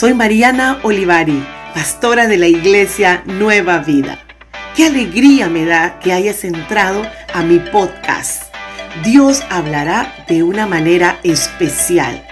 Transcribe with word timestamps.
Soy 0.00 0.14
Mariana 0.14 0.78
Olivari, 0.82 1.44
pastora 1.74 2.26
de 2.26 2.38
la 2.38 2.46
iglesia 2.46 3.22
Nueva 3.26 3.80
Vida. 3.80 4.18
Qué 4.74 4.86
alegría 4.86 5.50
me 5.50 5.66
da 5.66 5.98
que 5.98 6.14
hayas 6.14 6.42
entrado 6.42 7.02
a 7.34 7.42
mi 7.42 7.58
podcast. 7.58 8.44
Dios 9.04 9.42
hablará 9.50 10.24
de 10.26 10.42
una 10.42 10.66
manera 10.66 11.18
especial 11.22 12.26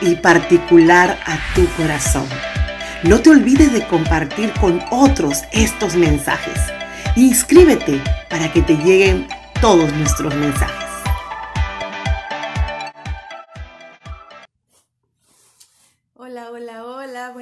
y 0.00 0.14
particular 0.14 1.18
a 1.26 1.38
tu 1.56 1.66
corazón. 1.74 2.28
No 3.02 3.18
te 3.20 3.30
olvides 3.30 3.72
de 3.72 3.84
compartir 3.88 4.52
con 4.60 4.80
otros 4.92 5.42
estos 5.50 5.96
mensajes. 5.96 6.60
Inscríbete 7.16 8.00
para 8.30 8.52
que 8.52 8.62
te 8.62 8.76
lleguen 8.76 9.26
todos 9.60 9.92
nuestros 9.94 10.32
mensajes. 10.36 10.81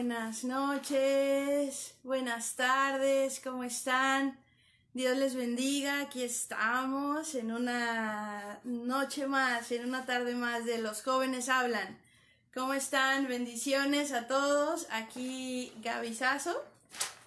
Buenas 0.00 0.45
noches, 0.45 1.95
buenas 2.04 2.54
tardes, 2.54 3.38
¿cómo 3.45 3.64
están? 3.64 4.38
Dios 4.95 5.14
les 5.18 5.34
bendiga, 5.34 6.00
aquí 6.00 6.22
estamos 6.22 7.34
en 7.34 7.52
una 7.52 8.60
noche 8.64 9.27
más, 9.27 9.70
en 9.72 9.84
una 9.84 10.06
tarde 10.06 10.34
más 10.34 10.64
de 10.64 10.78
Los 10.78 11.02
jóvenes 11.02 11.50
hablan. 11.50 11.98
¿Cómo 12.55 12.72
están? 12.72 13.28
Bendiciones 13.28 14.12
a 14.12 14.27
todos. 14.27 14.86
Aquí 14.91 15.70
Gaby 15.82 16.19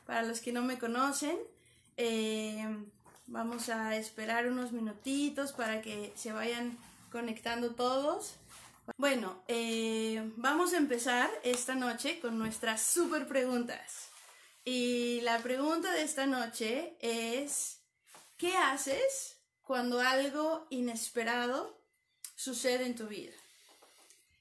para 0.08 0.23
los 0.23 0.40
que 0.40 0.52
no 0.52 0.64
me 0.64 0.80
conocen. 0.80 1.38
Eh, 1.98 2.66
vamos 3.28 3.70
a 3.70 3.95
esperar 3.95 4.48
unos 4.48 4.72
minutitos 4.72 5.52
para 5.53 5.84
que 5.84 6.12
se 6.16 6.31
vayan 6.31 6.76
conectando 7.12 7.76
todos. 7.76 8.34
Bueno, 8.98 9.44
eh, 9.48 10.34
vamos 10.36 10.73
a 10.73 10.78
empezar 10.78 11.30
esta 11.44 11.73
noche 11.73 12.20
con 12.20 12.38
nuestras 12.38 12.82
super 12.82 13.28
preguntas. 13.28 14.09
Y 14.66 15.22
la 15.22 15.39
pregunta 15.39 15.94
de 15.94 16.03
esta 16.03 16.26
noche 16.26 16.98
es, 17.00 17.81
¿qué 18.36 18.58
haces 18.58 19.42
cuando 19.61 20.02
algo 20.02 20.67
inesperado 20.70 21.81
sucede 22.36 22.86
en 22.86 22.95
tu 22.95 23.08
vida? 23.08 23.34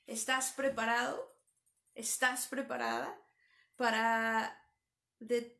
¿Estás 0.08 0.52
preparado? 0.52 1.36
¿Estás 1.94 2.48
preparada 2.48 3.16
para 3.76 4.60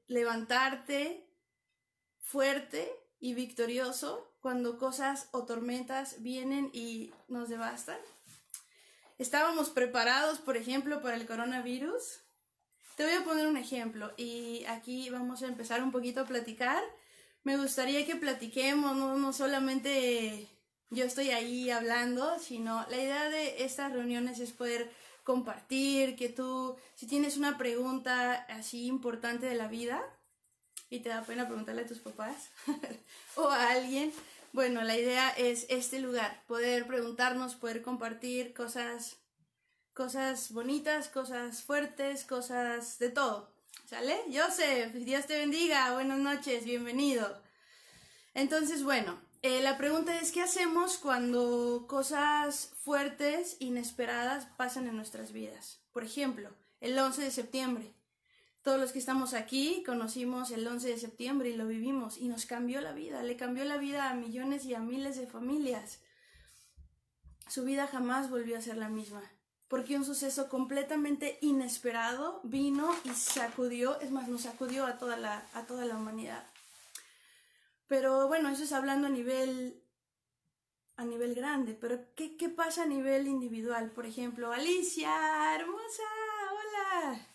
levantarte 0.08 1.30
fuerte 2.18 2.92
y 3.20 3.34
victorioso 3.34 4.34
cuando 4.40 4.76
cosas 4.76 5.28
o 5.30 5.44
tormentas 5.44 6.20
vienen 6.22 6.68
y 6.72 7.14
nos 7.28 7.48
devastan? 7.48 7.98
Estábamos 9.22 9.70
preparados, 9.70 10.40
por 10.40 10.56
ejemplo, 10.56 11.00
para 11.00 11.16
el 11.16 11.26
coronavirus. 11.26 12.20
Te 12.96 13.04
voy 13.04 13.14
a 13.14 13.24
poner 13.24 13.46
un 13.46 13.56
ejemplo 13.56 14.12
y 14.16 14.64
aquí 14.66 15.08
vamos 15.10 15.42
a 15.42 15.46
empezar 15.46 15.82
un 15.82 15.92
poquito 15.92 16.20
a 16.20 16.26
platicar. 16.26 16.82
Me 17.44 17.56
gustaría 17.56 18.04
que 18.04 18.16
platiquemos, 18.16 18.96
no, 18.96 19.32
solamente 19.32 20.48
yo 20.90 21.04
estoy 21.04 21.30
ahí 21.30 21.70
hablando, 21.70 22.38
sino 22.38 22.84
la 22.90 22.96
idea 22.96 23.30
de 23.30 23.64
estas 23.64 23.92
reuniones 23.92 24.38
es 24.40 24.52
poder 24.52 24.90
compartir, 25.24 26.16
que 26.16 26.28
tú, 26.28 26.76
si 26.94 27.06
tienes 27.06 27.36
una 27.36 27.56
pregunta 27.56 28.34
así 28.48 28.86
importante 28.86 29.46
de 29.46 29.54
la 29.54 29.68
vida 29.68 30.02
y 30.90 31.00
te 31.00 31.08
da 31.08 31.22
pena 31.22 31.46
preguntarle 31.46 31.82
a 31.82 31.86
tus 31.86 32.00
papás 32.00 32.50
o 33.36 33.48
a 33.48 33.70
alguien, 33.70 34.12
bueno, 34.52 34.82
la 34.82 34.96
idea 34.96 35.30
es 35.30 35.66
este 35.70 35.98
lugar, 35.98 36.44
poder 36.46 36.86
preguntarnos, 36.86 37.54
poder 37.54 37.82
compartir 37.82 38.52
cosas, 38.52 39.16
cosas 39.94 40.52
bonitas, 40.52 41.08
cosas 41.08 41.62
fuertes, 41.62 42.24
cosas 42.24 42.98
de 42.98 43.08
todo. 43.08 43.50
¿Sale? 43.86 44.16
Joseph, 44.32 44.92
Dios 44.94 45.26
te 45.26 45.38
bendiga, 45.38 45.92
buenas 45.94 46.18
noches, 46.18 46.64
bienvenido. 46.64 47.42
Entonces, 48.34 48.84
bueno, 48.84 49.20
eh, 49.42 49.60
la 49.62 49.76
pregunta 49.76 50.18
es, 50.20 50.32
¿qué 50.32 50.42
hacemos 50.42 50.98
cuando 50.98 51.86
cosas 51.88 52.72
fuertes, 52.82 53.56
inesperadas, 53.58 54.46
pasan 54.56 54.86
en 54.86 54.96
nuestras 54.96 55.32
vidas? 55.32 55.80
Por 55.92 56.04
ejemplo, 56.04 56.54
el 56.80 56.98
11 56.98 57.22
de 57.22 57.30
septiembre. 57.30 57.94
Todos 58.62 58.78
los 58.78 58.92
que 58.92 59.00
estamos 59.00 59.34
aquí 59.34 59.82
conocimos 59.84 60.52
el 60.52 60.66
11 60.66 60.88
de 60.88 60.98
septiembre 60.98 61.50
y 61.50 61.56
lo 61.56 61.66
vivimos 61.66 62.16
y 62.16 62.28
nos 62.28 62.46
cambió 62.46 62.80
la 62.80 62.92
vida, 62.92 63.22
le 63.24 63.36
cambió 63.36 63.64
la 63.64 63.76
vida 63.76 64.08
a 64.08 64.14
millones 64.14 64.64
y 64.64 64.74
a 64.74 64.78
miles 64.78 65.16
de 65.16 65.26
familias. 65.26 65.98
Su 67.48 67.64
vida 67.64 67.88
jamás 67.88 68.30
volvió 68.30 68.56
a 68.56 68.62
ser 68.62 68.76
la 68.76 68.88
misma, 68.88 69.22
porque 69.66 69.96
un 69.96 70.04
suceso 70.04 70.48
completamente 70.48 71.38
inesperado 71.40 72.40
vino 72.44 72.94
y 73.04 73.10
sacudió, 73.10 74.00
es 74.00 74.12
más, 74.12 74.28
nos 74.28 74.42
sacudió 74.42 74.86
a 74.86 74.96
toda 74.96 75.16
la, 75.16 75.44
a 75.54 75.66
toda 75.66 75.84
la 75.84 75.96
humanidad. 75.96 76.46
Pero 77.88 78.28
bueno, 78.28 78.48
eso 78.48 78.62
es 78.62 78.72
hablando 78.72 79.08
a 79.08 79.10
nivel 79.10 79.82
a 80.96 81.04
nivel 81.04 81.34
grande, 81.34 81.74
pero 81.74 81.98
¿qué, 82.14 82.36
¿qué 82.36 82.48
pasa 82.48 82.84
a 82.84 82.86
nivel 82.86 83.26
individual? 83.26 83.90
Por 83.90 84.06
ejemplo, 84.06 84.52
Alicia, 84.52 85.10
hermosa, 85.56 86.02
hola. 86.52 87.31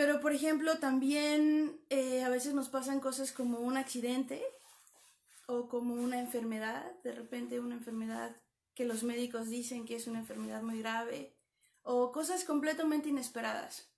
Pero, 0.00 0.18
por 0.18 0.32
ejemplo, 0.32 0.78
también 0.78 1.78
eh, 1.90 2.24
a 2.24 2.30
veces 2.30 2.54
nos 2.54 2.70
pasan 2.70 3.00
cosas 3.00 3.32
como 3.32 3.58
un 3.58 3.76
accidente 3.76 4.42
o 5.44 5.68
como 5.68 5.92
una 5.92 6.18
enfermedad, 6.18 6.90
de 7.04 7.12
repente 7.12 7.60
una 7.60 7.74
enfermedad 7.74 8.34
que 8.74 8.86
los 8.86 9.02
médicos 9.02 9.50
dicen 9.50 9.84
que 9.84 9.96
es 9.96 10.06
una 10.06 10.20
enfermedad 10.20 10.62
muy 10.62 10.78
grave, 10.78 11.36
o 11.82 12.12
cosas 12.12 12.44
completamente 12.44 13.10
inesperadas. 13.10 13.90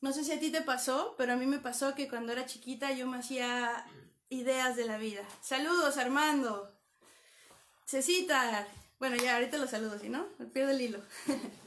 No 0.00 0.14
sé 0.14 0.24
si 0.24 0.32
a 0.32 0.40
ti 0.40 0.50
te 0.50 0.62
pasó, 0.62 1.14
pero 1.18 1.34
a 1.34 1.36
mí 1.36 1.44
me 1.44 1.58
pasó 1.58 1.94
que 1.94 2.08
cuando 2.08 2.32
era 2.32 2.46
chiquita 2.46 2.90
yo 2.92 3.06
me 3.06 3.18
hacía 3.18 3.84
ideas 4.30 4.74
de 4.74 4.86
la 4.86 4.96
vida. 4.96 5.22
Saludos, 5.42 5.98
Armando. 5.98 6.74
Cecita. 7.84 8.66
Bueno, 8.98 9.16
ya 9.16 9.34
ahorita 9.34 9.58
los 9.58 9.68
saludo, 9.68 9.98
¿sí 9.98 10.08
no? 10.08 10.28
Me 10.38 10.46
pierdo 10.46 10.70
el 10.70 10.80
hilo. 10.80 11.00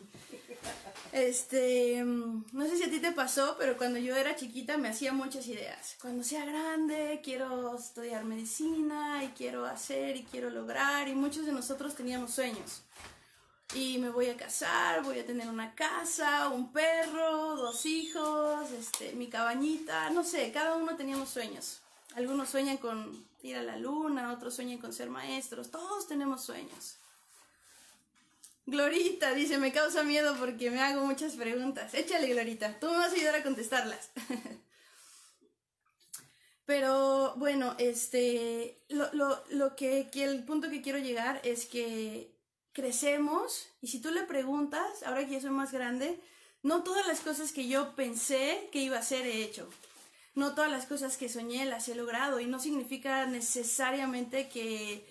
Este, 1.16 2.04
mm, 2.04 2.48
no 2.52 2.66
sé 2.66 2.76
si 2.76 2.84
a 2.84 2.90
ti 2.90 3.00
te 3.00 3.14
pasó, 3.14 3.56
pero 3.58 3.78
cuando 3.78 3.98
yo 3.98 4.18
era 4.18 4.36
chiquita 4.36 4.76
me 4.76 4.90
hacía 4.90 5.14
muchas 5.14 5.48
ideas. 5.48 5.96
Cuando 6.02 6.26
sea 6.26 6.44
grande, 6.44 7.22
quiero 7.24 7.74
estudiar 7.78 8.26
medicina 8.26 9.24
y 9.24 9.30
quiero 9.30 9.64
hacer 9.66 10.18
y 10.18 10.24
quiero 10.24 10.50
lograr. 10.50 11.08
Y 11.08 11.16
muchos 11.16 11.46
de 11.46 11.54
nosotros 11.54 11.96
teníamos 11.96 12.32
sueños. 12.32 12.82
Y 13.74 13.98
me 13.98 14.10
voy 14.10 14.28
a 14.28 14.36
casar, 14.36 15.04
voy 15.04 15.20
a 15.20 15.26
tener 15.26 15.48
una 15.48 15.74
casa, 15.74 16.50
un 16.50 16.74
perro, 16.74 17.56
dos 17.56 17.86
hijos, 17.86 18.70
este, 18.72 19.14
mi 19.14 19.28
cabañita, 19.28 20.10
no 20.10 20.26
sé, 20.26 20.52
cada 20.52 20.76
uno 20.76 20.98
teníamos 20.98 21.30
sueños. 21.30 21.80
Algunos 22.16 22.50
sueñan 22.50 22.76
con 22.76 23.26
ir 23.42 23.56
a 23.56 23.64
la 23.64 23.78
luna, 23.78 24.34
otros 24.34 24.54
sueñan 24.54 24.80
con 24.80 24.92
ser 24.92 25.10
maestros, 25.10 25.72
todos 25.72 26.10
tenemos 26.10 26.44
sueños. 26.44 26.98
Glorita 28.66 29.34
dice, 29.34 29.58
me 29.60 29.72
causa 29.72 30.04
miedo 30.04 30.36
porque 30.40 30.72
me 30.72 30.82
hago 30.82 31.06
muchas 31.06 31.34
preguntas. 31.34 31.94
Échale, 31.94 32.28
Glorita, 32.28 32.80
tú 32.80 32.88
me 32.88 32.98
vas 32.98 33.12
a 33.12 33.16
ayudar 33.16 33.36
a 33.36 33.44
contestarlas. 33.44 34.10
Pero 36.66 37.36
bueno, 37.36 37.76
este, 37.78 38.84
lo, 38.90 39.14
lo, 39.14 39.44
lo 39.52 39.76
que, 39.76 40.10
que, 40.12 40.24
el 40.24 40.44
punto 40.44 40.72
que 40.72 40.82
quiero 40.82 40.98
llegar 40.98 41.40
es 41.44 41.68
que 41.68 42.36
crecemos 42.74 43.68
y 43.82 43.88
si 43.88 44.02
tú 44.02 44.10
le 44.10 44.24
preguntas, 44.24 45.04
ahora 45.04 45.26
que 45.26 45.34
ya 45.34 45.42
soy 45.42 45.52
más 45.52 45.72
grande, 45.72 46.20
no 46.64 46.84
todas 46.84 47.06
las 47.06 47.20
cosas 47.20 47.52
que 47.52 47.68
yo 47.68 47.96
pensé 47.96 48.68
que 48.72 48.80
iba 48.80 48.98
a 48.98 49.02
hacer 49.02 49.28
he 49.28 49.44
hecho. 49.44 49.70
No 50.34 50.56
todas 50.56 50.72
las 50.72 50.88
cosas 50.88 51.18
que 51.18 51.30
soñé 51.30 51.66
las 51.66 51.88
he 51.88 51.94
logrado 51.94 52.40
y 52.40 52.48
no 52.48 52.60
significa 52.60 53.28
necesariamente 53.28 54.50
que 54.50 55.06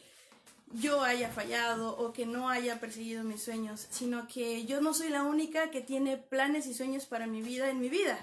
yo 0.75 1.03
haya 1.03 1.31
fallado 1.31 1.97
o 1.97 2.13
que 2.13 2.27
no 2.27 2.49
haya 2.49 2.81
perseguido 2.81 3.23
mis 3.23 3.43
sueños, 3.43 3.87
sino 3.91 4.27
que 4.27 4.67
yo 4.67 4.81
no 4.81 4.93
soy 4.93 5.09
la 5.09 5.23
única 5.23 5.71
que 5.71 5.81
tiene 5.81 6.17
planes 6.17 6.67
y 6.67 6.75
sueños 6.75 7.07
para 7.07 7.27
mi 7.27 7.43
vida 7.43 7.71
en 7.71 7.81
mi 7.81 7.89
vida. 7.89 8.19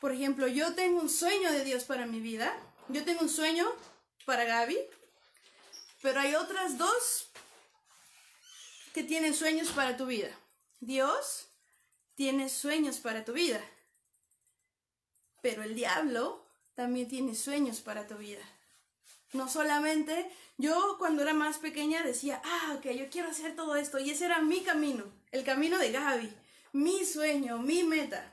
Por 0.00 0.12
ejemplo, 0.12 0.48
yo 0.48 0.74
tengo 0.74 1.00
un 1.00 1.08
sueño 1.08 1.50
de 1.50 1.64
Dios 1.64 1.84
para 1.84 2.06
mi 2.06 2.20
vida, 2.20 2.54
yo 2.88 3.04
tengo 3.04 3.22
un 3.22 3.30
sueño 3.30 3.66
para 4.26 4.44
Gaby, 4.44 4.78
pero 6.02 6.20
hay 6.20 6.34
otras 6.34 6.76
dos 6.76 7.30
que 8.92 9.02
tienen 9.02 9.34
sueños 9.34 9.70
para 9.70 9.96
tu 9.96 10.06
vida. 10.06 10.30
Dios 10.80 11.48
tiene 12.16 12.50
sueños 12.50 12.98
para 12.98 13.24
tu 13.24 13.32
vida, 13.32 13.62
pero 15.40 15.62
el 15.62 15.74
diablo 15.74 16.46
también 16.74 17.08
tiene 17.08 17.34
sueños 17.34 17.80
para 17.80 18.06
tu 18.06 18.16
vida. 18.16 18.42
No 19.32 19.48
solamente 19.48 20.30
yo 20.58 20.96
cuando 20.98 21.22
era 21.22 21.34
más 21.34 21.58
pequeña 21.58 22.02
decía, 22.02 22.42
ah, 22.44 22.74
ok, 22.76 22.90
yo 22.90 23.08
quiero 23.10 23.28
hacer 23.28 23.54
todo 23.54 23.76
esto 23.76 23.98
y 23.98 24.10
ese 24.10 24.26
era 24.26 24.40
mi 24.40 24.62
camino, 24.62 25.04
el 25.30 25.44
camino 25.44 25.78
de 25.78 25.92
Gaby, 25.92 26.32
mi 26.72 27.04
sueño, 27.04 27.58
mi 27.58 27.82
meta. 27.84 28.32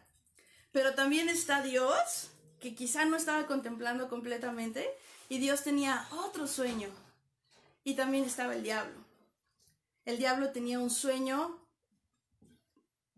Pero 0.72 0.96
también 0.96 1.30
está 1.30 1.62
Dios, 1.62 2.32
que 2.60 2.76
quizá 2.76 3.06
no 3.06 3.16
estaba 3.16 3.48
contemplando 3.48 4.10
completamente, 4.10 4.90
y 5.30 5.40
Dios 5.40 5.64
tenía 5.64 6.08
otro 6.12 6.48
sueño. 6.48 6.90
Y 7.84 7.96
también 7.96 8.26
estaba 8.26 8.54
el 8.54 8.64
diablo. 8.64 9.06
El 10.06 10.18
diablo 10.18 10.52
tenía 10.52 10.80
un 10.80 10.90
sueño 10.90 11.60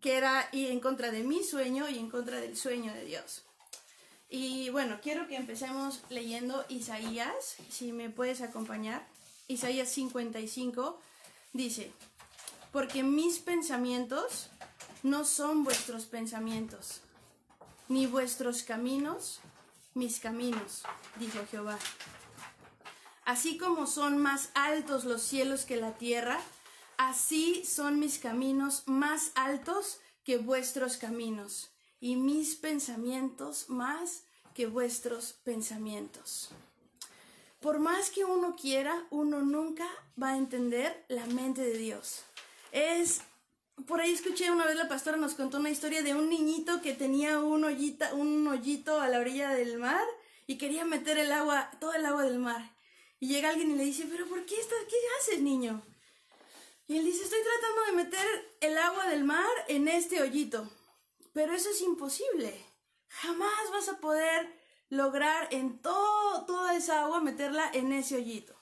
que 0.01 0.15
era 0.15 0.47
ir 0.51 0.71
en 0.71 0.79
contra 0.79 1.11
de 1.11 1.23
mi 1.23 1.43
sueño 1.43 1.89
y 1.89 1.97
en 1.97 2.09
contra 2.09 2.39
del 2.39 2.55
sueño 2.55 2.93
de 2.93 3.05
Dios. 3.05 3.45
Y 4.29 4.69
bueno, 4.69 4.99
quiero 5.01 5.27
que 5.27 5.35
empecemos 5.35 6.01
leyendo 6.09 6.63
Isaías, 6.69 7.57
si 7.69 7.91
me 7.91 8.11
puedes 8.11 8.41
acompañar. 8.41 9.07
Isaías 9.47 9.89
55 9.89 10.99
dice, 11.53 11.91
porque 12.71 13.01
mis 13.01 13.39
pensamientos 13.39 14.49
no 15.01 15.25
son 15.25 15.63
vuestros 15.63 16.05
pensamientos, 16.05 17.01
ni 17.87 18.05
vuestros 18.05 18.61
caminos 18.61 19.41
mis 19.95 20.19
caminos, 20.19 20.83
dijo 21.15 21.39
Jehová. 21.49 21.77
Así 23.25 23.57
como 23.57 23.87
son 23.87 24.17
más 24.17 24.49
altos 24.53 25.03
los 25.03 25.23
cielos 25.23 25.65
que 25.65 25.75
la 25.75 25.93
tierra, 25.97 26.39
así 26.97 27.65
son 27.65 27.99
mis 27.99 28.19
caminos 28.19 28.83
más 28.85 29.31
altos 29.33 29.99
que 30.23 30.37
vuestros 30.37 30.97
caminos 30.97 31.71
y 31.99 32.15
mis 32.15 32.55
pensamientos 32.55 33.69
más 33.69 34.23
que 34.53 34.67
vuestros 34.67 35.33
pensamientos. 35.43 36.49
Por 37.61 37.79
más 37.79 38.09
que 38.09 38.23
uno 38.23 38.55
quiera, 38.55 39.05
uno 39.09 39.41
nunca 39.41 39.87
va 40.21 40.29
a 40.29 40.37
entender 40.37 41.05
la 41.09 41.25
mente 41.25 41.61
de 41.61 41.77
Dios. 41.77 42.23
Es 42.71 43.21
por 43.87 44.01
ahí 44.01 44.11
escuché 44.11 44.51
una 44.51 44.65
vez 44.65 44.75
la 44.75 44.87
pastora 44.87 45.17
nos 45.17 45.35
contó 45.35 45.57
una 45.57 45.69
historia 45.69 46.03
de 46.03 46.13
un 46.13 46.29
niñito 46.29 46.81
que 46.81 46.93
tenía 46.93 47.39
un 47.39 47.63
ollita, 47.63 48.13
un 48.13 48.45
hoyito 48.47 48.99
a 48.99 49.07
la 49.07 49.19
orilla 49.19 49.51
del 49.51 49.77
mar 49.77 50.05
y 50.47 50.57
quería 50.57 50.83
meter 50.85 51.17
el 51.17 51.31
agua, 51.31 51.71
todo 51.79 51.93
el 51.93 52.05
agua 52.05 52.23
del 52.23 52.39
mar. 52.39 52.75
Y 53.19 53.27
llega 53.27 53.49
alguien 53.49 53.71
y 53.71 53.75
le 53.75 53.85
dice, 53.85 54.07
pero 54.09 54.25
¿por 54.27 54.45
qué 54.45 54.59
estás, 54.59 54.79
qué 54.89 54.95
haces, 55.19 55.41
niño? 55.41 55.81
Y 56.87 56.97
él 56.97 57.05
dice, 57.05 57.23
estoy 57.23 57.39
tratando 57.43 57.85
de 57.85 58.03
meter 58.03 58.57
el 58.61 58.77
agua 58.77 59.07
del 59.07 59.23
mar 59.23 59.49
en 59.67 59.87
este 59.87 60.21
hoyito. 60.21 60.69
Pero 61.39 61.53
eso 61.53 61.69
es 61.69 61.81
imposible. 61.81 62.53
Jamás 63.07 63.71
vas 63.71 63.87
a 63.87 64.01
poder 64.01 64.53
lograr 64.89 65.47
en 65.51 65.79
todo, 65.79 66.45
toda 66.45 66.75
esa 66.75 67.03
agua 67.03 67.21
meterla 67.21 67.71
en 67.73 67.93
ese 67.93 68.17
hoyito. 68.17 68.53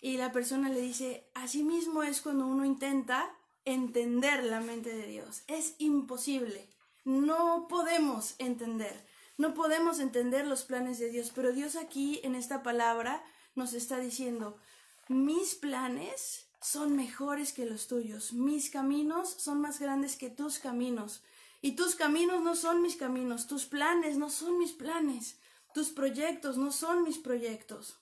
Y 0.00 0.16
la 0.16 0.32
persona 0.32 0.68
le 0.68 0.80
dice, 0.80 1.30
así 1.34 1.62
mismo 1.62 2.02
es 2.02 2.22
cuando 2.22 2.44
uno 2.44 2.64
intenta 2.64 3.32
entender 3.64 4.42
la 4.42 4.58
mente 4.58 4.92
de 4.96 5.06
Dios. 5.06 5.44
Es 5.46 5.76
imposible. 5.78 6.68
No 7.04 7.68
podemos 7.68 8.34
entender. 8.38 9.06
No 9.38 9.54
podemos 9.54 10.00
entender 10.00 10.44
los 10.44 10.64
planes 10.64 10.98
de 10.98 11.10
Dios. 11.10 11.30
Pero 11.32 11.52
Dios 11.52 11.76
aquí 11.76 12.20
en 12.24 12.34
esta 12.34 12.64
palabra 12.64 13.22
nos 13.54 13.74
está 13.74 14.00
diciendo, 14.00 14.58
mis 15.06 15.54
planes 15.54 16.48
son 16.60 16.96
mejores 16.96 17.52
que 17.52 17.64
los 17.64 17.86
tuyos. 17.86 18.32
Mis 18.32 18.70
caminos 18.70 19.36
son 19.38 19.60
más 19.60 19.78
grandes 19.78 20.16
que 20.16 20.30
tus 20.30 20.58
caminos. 20.58 21.22
Y 21.66 21.72
tus 21.72 21.96
caminos 21.96 22.44
no 22.44 22.54
son 22.54 22.80
mis 22.80 22.94
caminos, 22.94 23.48
tus 23.48 23.66
planes 23.66 24.16
no 24.18 24.30
son 24.30 24.56
mis 24.56 24.70
planes, 24.70 25.40
tus 25.74 25.88
proyectos 25.88 26.56
no 26.56 26.70
son 26.70 27.02
mis 27.02 27.18
proyectos. 27.18 27.98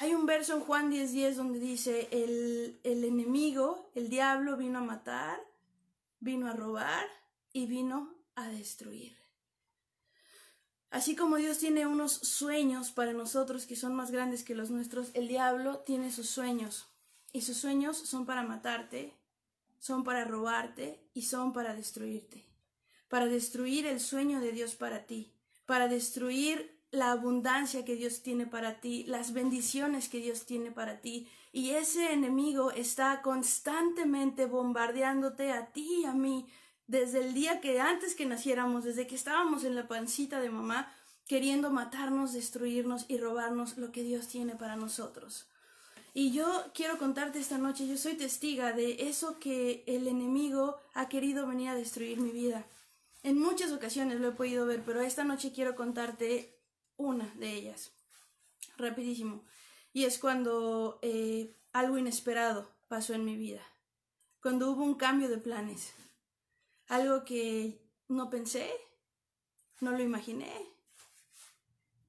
Hay 0.00 0.12
un 0.12 0.26
verso 0.26 0.52
en 0.52 0.60
Juan 0.60 0.90
10:10 0.90 1.12
10 1.12 1.36
donde 1.38 1.60
dice, 1.60 2.08
el, 2.10 2.78
el 2.84 3.04
enemigo, 3.04 3.90
el 3.94 4.10
diablo, 4.10 4.58
vino 4.58 4.80
a 4.80 4.82
matar, 4.82 5.40
vino 6.20 6.46
a 6.46 6.52
robar 6.52 7.06
y 7.54 7.64
vino 7.64 8.14
a 8.34 8.48
destruir. 8.48 9.16
Así 10.90 11.16
como 11.16 11.36
Dios 11.36 11.56
tiene 11.56 11.86
unos 11.86 12.12
sueños 12.12 12.90
para 12.90 13.14
nosotros 13.14 13.64
que 13.64 13.76
son 13.76 13.94
más 13.94 14.10
grandes 14.10 14.44
que 14.44 14.54
los 14.54 14.68
nuestros, 14.68 15.10
el 15.14 15.26
diablo 15.26 15.78
tiene 15.86 16.12
sus 16.12 16.28
sueños. 16.28 16.86
Y 17.32 17.40
sus 17.40 17.56
sueños 17.56 17.96
son 17.96 18.26
para 18.26 18.42
matarte, 18.42 19.16
son 19.78 20.04
para 20.04 20.26
robarte 20.26 21.08
y 21.14 21.22
son 21.22 21.54
para 21.54 21.74
destruirte 21.74 22.53
para 23.14 23.28
destruir 23.28 23.86
el 23.86 24.00
sueño 24.00 24.40
de 24.40 24.50
Dios 24.50 24.74
para 24.74 25.06
ti, 25.06 25.32
para 25.66 25.86
destruir 25.86 26.80
la 26.90 27.12
abundancia 27.12 27.84
que 27.84 27.94
Dios 27.94 28.22
tiene 28.22 28.44
para 28.44 28.80
ti, 28.80 29.04
las 29.06 29.32
bendiciones 29.32 30.08
que 30.08 30.18
Dios 30.18 30.46
tiene 30.46 30.72
para 30.72 31.00
ti. 31.00 31.28
Y 31.52 31.70
ese 31.70 32.12
enemigo 32.12 32.72
está 32.72 33.22
constantemente 33.22 34.46
bombardeándote 34.46 35.52
a 35.52 35.70
ti 35.70 36.00
y 36.00 36.06
a 36.06 36.12
mí 36.12 36.48
desde 36.88 37.24
el 37.24 37.34
día 37.34 37.60
que 37.60 37.78
antes 37.78 38.16
que 38.16 38.26
naciéramos, 38.26 38.82
desde 38.82 39.06
que 39.06 39.14
estábamos 39.14 39.62
en 39.62 39.76
la 39.76 39.86
pancita 39.86 40.40
de 40.40 40.50
mamá, 40.50 40.92
queriendo 41.28 41.70
matarnos, 41.70 42.32
destruirnos 42.32 43.04
y 43.06 43.18
robarnos 43.18 43.78
lo 43.78 43.92
que 43.92 44.02
Dios 44.02 44.26
tiene 44.26 44.56
para 44.56 44.74
nosotros. 44.74 45.46
Y 46.14 46.32
yo 46.32 46.64
quiero 46.74 46.98
contarte 46.98 47.38
esta 47.38 47.58
noche, 47.58 47.86
yo 47.86 47.96
soy 47.96 48.14
testiga 48.14 48.72
de 48.72 49.08
eso 49.08 49.38
que 49.38 49.84
el 49.86 50.08
enemigo 50.08 50.78
ha 50.94 51.08
querido 51.08 51.46
venir 51.46 51.68
a 51.68 51.76
destruir 51.76 52.18
mi 52.18 52.32
vida. 52.32 52.66
En 53.24 53.40
muchas 53.40 53.72
ocasiones 53.72 54.20
lo 54.20 54.28
he 54.28 54.32
podido 54.32 54.66
ver, 54.66 54.84
pero 54.84 55.00
esta 55.00 55.24
noche 55.24 55.50
quiero 55.50 55.74
contarte 55.74 56.60
una 56.98 57.26
de 57.36 57.54
ellas. 57.54 57.90
Rapidísimo. 58.76 59.46
Y 59.94 60.04
es 60.04 60.18
cuando 60.18 60.98
eh, 61.00 61.56
algo 61.72 61.96
inesperado 61.96 62.70
pasó 62.86 63.14
en 63.14 63.24
mi 63.24 63.34
vida. 63.36 63.62
Cuando 64.42 64.70
hubo 64.70 64.84
un 64.84 64.96
cambio 64.96 65.30
de 65.30 65.38
planes. 65.38 65.94
Algo 66.86 67.24
que 67.24 67.90
no 68.08 68.28
pensé, 68.28 68.70
no 69.80 69.92
lo 69.92 70.02
imaginé. 70.02 70.52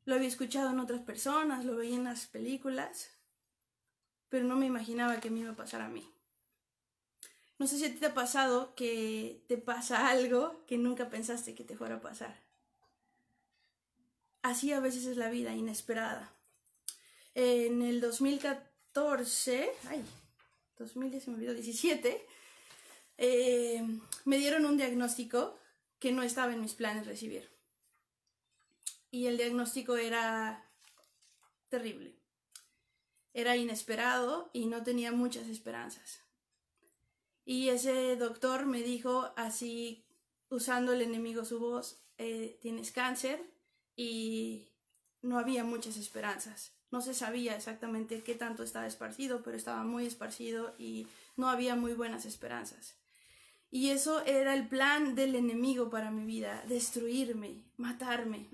Lo 0.03 0.15
había 0.15 0.27
escuchado 0.27 0.71
en 0.71 0.81
otras 0.81 1.00
personas, 1.00 1.63
lo 1.63 1.77
veía 1.77 1.95
en 1.95 2.03
las 2.03 2.27
películas, 2.27 3.09
pero 4.27 4.44
no 4.44 4.57
me 4.57 4.65
imaginaba 4.65 5.21
que 5.21 5.31
me 5.31 5.39
iba 5.39 5.51
a 5.51 5.56
pasar 5.56 5.79
a 5.79 5.88
mí. 5.88 6.14
No 7.57 7.67
sé 7.67 7.77
si 7.77 7.85
a 7.85 7.89
ti 7.89 7.95
te 7.95 8.07
ha 8.07 8.13
pasado 8.13 8.75
que 8.75 9.41
te 9.47 9.57
pasa 9.57 10.09
algo 10.09 10.65
que 10.67 10.77
nunca 10.77 11.09
pensaste 11.09 11.55
que 11.55 11.63
te 11.63 11.77
fuera 11.77 11.95
a 11.95 12.01
pasar. 12.01 12.43
Así 14.41 14.73
a 14.73 14.79
veces 14.79 15.05
es 15.05 15.17
la 15.17 15.29
vida, 15.29 15.53
inesperada. 15.53 16.33
En 17.33 17.81
el 17.81 18.01
2014, 18.01 19.71
ay, 19.87 20.05
2010 20.77 21.27
me 21.29 21.33
olvidó, 21.35 21.53
17, 21.53 22.27
eh, 23.17 23.83
me 24.25 24.37
dieron 24.37 24.65
un 24.65 24.77
diagnóstico 24.77 25.57
que 25.99 26.11
no 26.11 26.23
estaba 26.23 26.53
en 26.53 26.61
mis 26.61 26.73
planes 26.73 27.07
recibir. 27.07 27.49
Y 29.11 29.27
el 29.27 29.37
diagnóstico 29.37 29.95
era 29.95 30.69
terrible. 31.69 32.19
Era 33.33 33.55
inesperado 33.55 34.49
y 34.53 34.65
no 34.65 34.83
tenía 34.83 35.11
muchas 35.11 35.47
esperanzas. 35.47 36.25
Y 37.45 37.69
ese 37.69 38.15
doctor 38.15 38.65
me 38.65 38.81
dijo 38.81 39.31
así, 39.36 40.03
usando 40.50 40.94
el 40.94 41.01
enemigo 41.03 41.46
su 41.46 41.60
voz, 41.60 42.01
eh, 42.17 42.58
tienes 42.62 42.91
cáncer 42.91 43.39
y 43.96 44.67
no 45.22 45.38
había 45.38 45.63
muchas 45.63 45.98
esperanzas. 45.98 46.74
No 46.91 47.01
se 47.01 47.13
sabía 47.13 47.55
exactamente 47.55 48.24
qué 48.24 48.36
tanto 48.36 48.63
estaba 48.63 48.88
esparcido, 48.88 49.43
pero 49.43 49.55
estaba 49.58 49.84
muy 49.84 50.05
esparcido 50.05 50.74
y 50.79 51.08
no 51.36 51.50
había 51.50 51.75
muy 51.75 51.93
buenas 51.93 52.25
esperanzas. 52.25 52.96
Y 53.69 53.89
eso 53.89 54.22
era 54.25 54.53
el 54.53 54.67
plan 54.67 55.15
del 55.15 55.36
enemigo 55.36 55.89
para 55.89 56.10
mi 56.10 56.25
vida, 56.25 56.63
destruirme, 56.67 57.63
matarme. 57.77 58.48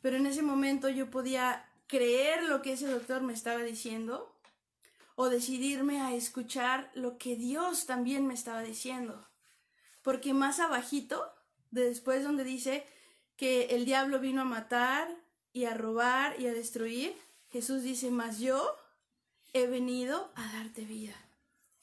Pero 0.00 0.16
en 0.16 0.26
ese 0.26 0.42
momento 0.42 0.88
yo 0.88 1.10
podía 1.10 1.66
creer 1.86 2.44
lo 2.44 2.62
que 2.62 2.72
ese 2.72 2.88
doctor 2.88 3.22
me 3.22 3.34
estaba 3.34 3.62
diciendo 3.62 4.33
o 5.16 5.28
decidirme 5.28 6.00
a 6.00 6.14
escuchar 6.14 6.90
lo 6.94 7.18
que 7.18 7.36
Dios 7.36 7.86
también 7.86 8.26
me 8.26 8.34
estaba 8.34 8.62
diciendo. 8.62 9.28
Porque 10.02 10.34
más 10.34 10.60
abajito, 10.60 11.24
después 11.70 12.24
donde 12.24 12.44
dice 12.44 12.86
que 13.36 13.66
el 13.66 13.84
diablo 13.84 14.20
vino 14.20 14.42
a 14.42 14.44
matar 14.46 15.08
y 15.52 15.64
a 15.64 15.74
robar 15.74 16.40
y 16.40 16.46
a 16.46 16.52
destruir, 16.52 17.14
Jesús 17.50 17.82
dice, 17.82 18.10
más 18.10 18.40
yo 18.40 18.76
he 19.52 19.66
venido 19.66 20.32
a 20.34 20.52
darte 20.52 20.84
vida 20.84 21.14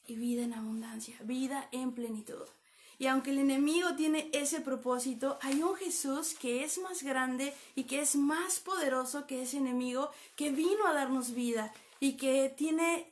y 0.05 0.15
vida 0.15 0.43
en 0.43 0.53
abundancia, 0.53 1.15
vida 1.23 1.69
en 1.71 1.93
plenitud. 1.93 2.45
Y 2.99 3.07
aunque 3.07 3.31
el 3.31 3.39
enemigo 3.39 3.95
tiene 3.95 4.29
ese 4.33 4.61
propósito, 4.61 5.39
hay 5.41 5.63
un 5.63 5.75
Jesús 5.75 6.35
que 6.35 6.63
es 6.63 6.77
más 6.77 7.01
grande 7.01 7.51
y 7.73 7.85
que 7.85 8.01
es 8.01 8.15
más 8.15 8.59
poderoso 8.59 9.25
que 9.25 9.41
ese 9.41 9.57
enemigo 9.57 10.11
que 10.35 10.51
vino 10.51 10.85
a 10.85 10.93
darnos 10.93 11.33
vida 11.33 11.73
y 11.99 12.17
que 12.17 12.53
tiene 12.55 13.10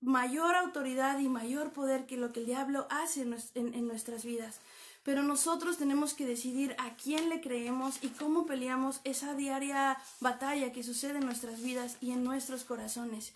mayor 0.00 0.54
autoridad 0.54 1.18
y 1.18 1.28
mayor 1.28 1.72
poder 1.72 2.06
que 2.06 2.16
lo 2.16 2.32
que 2.32 2.40
el 2.40 2.46
diablo 2.46 2.86
hace 2.90 3.22
en, 3.54 3.86
nuestras 3.86 4.24
vidas. 4.24 4.60
Pero 5.02 5.22
nosotros 5.22 5.78
tenemos 5.78 6.14
que 6.14 6.26
decidir 6.26 6.74
a 6.78 6.94
quién 6.96 7.28
le 7.28 7.40
creemos 7.40 8.02
y 8.02 8.08
cómo 8.08 8.46
peleamos 8.46 9.00
esa 9.04 9.34
diaria 9.34 9.98
batalla 10.20 10.72
que 10.72 10.82
sucede 10.82 11.18
en 11.18 11.26
nuestras 11.26 11.62
vidas 11.62 11.96
y 12.00 12.12
en 12.12 12.22
nuestros 12.22 12.64
corazones. 12.64 13.32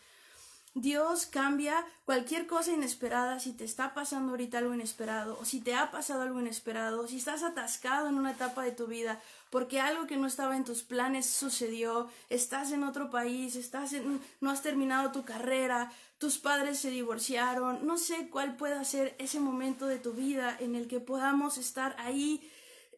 Dios 0.75 1.27
cambia 1.27 1.87
cualquier 2.05 2.49
cosa 2.49 2.73
inesperada, 2.73 3.39
si 3.39 3.53
te 3.53 3.65
está 3.65 3.95
pasando 3.95 4.33
ahorita 4.33 4.59
algo 4.59 4.75
inesperado, 4.75 5.39
o 5.41 5.45
si 5.45 5.61
te 5.61 5.75
ha 5.75 5.93
pasado 5.93 6.23
algo 6.23 6.41
inesperado, 6.41 7.07
si 7.07 7.19
estás 7.19 7.45
atascado 7.45 8.09
en 8.09 8.17
una 8.17 8.33
etapa 8.33 8.65
de 8.65 8.73
tu 8.73 8.89
vida, 8.89 9.21
porque 9.51 9.81
algo 9.81 10.09
que 10.09 10.17
no 10.17 10.27
estaba 10.27 10.57
en 10.57 10.65
tus 10.65 10.83
planes 10.83 11.27
sucedió, 11.27 12.11
estás 12.29 12.73
en 12.73 12.83
otro 12.83 13.09
país, 13.09 13.55
estás 13.55 13.93
en, 13.93 14.21
no 14.41 14.51
has 14.51 14.63
terminado 14.63 15.13
tu 15.13 15.25
carrera, 15.25 15.93
tus 16.19 16.39
padres 16.39 16.81
se 16.81 16.91
divorciaron, 16.91 17.87
no 17.87 17.97
sé 17.97 18.29
cuál 18.29 18.57
pueda 18.57 18.83
ser 18.85 19.15
ese 19.21 19.39
momento 19.39 19.87
de 19.87 19.99
tu 19.99 20.13
vida 20.13 20.57
en 20.59 20.75
el 20.75 20.89
que 20.89 20.99
podamos 20.99 21.57
estar 21.57 21.95
ahí. 22.01 22.51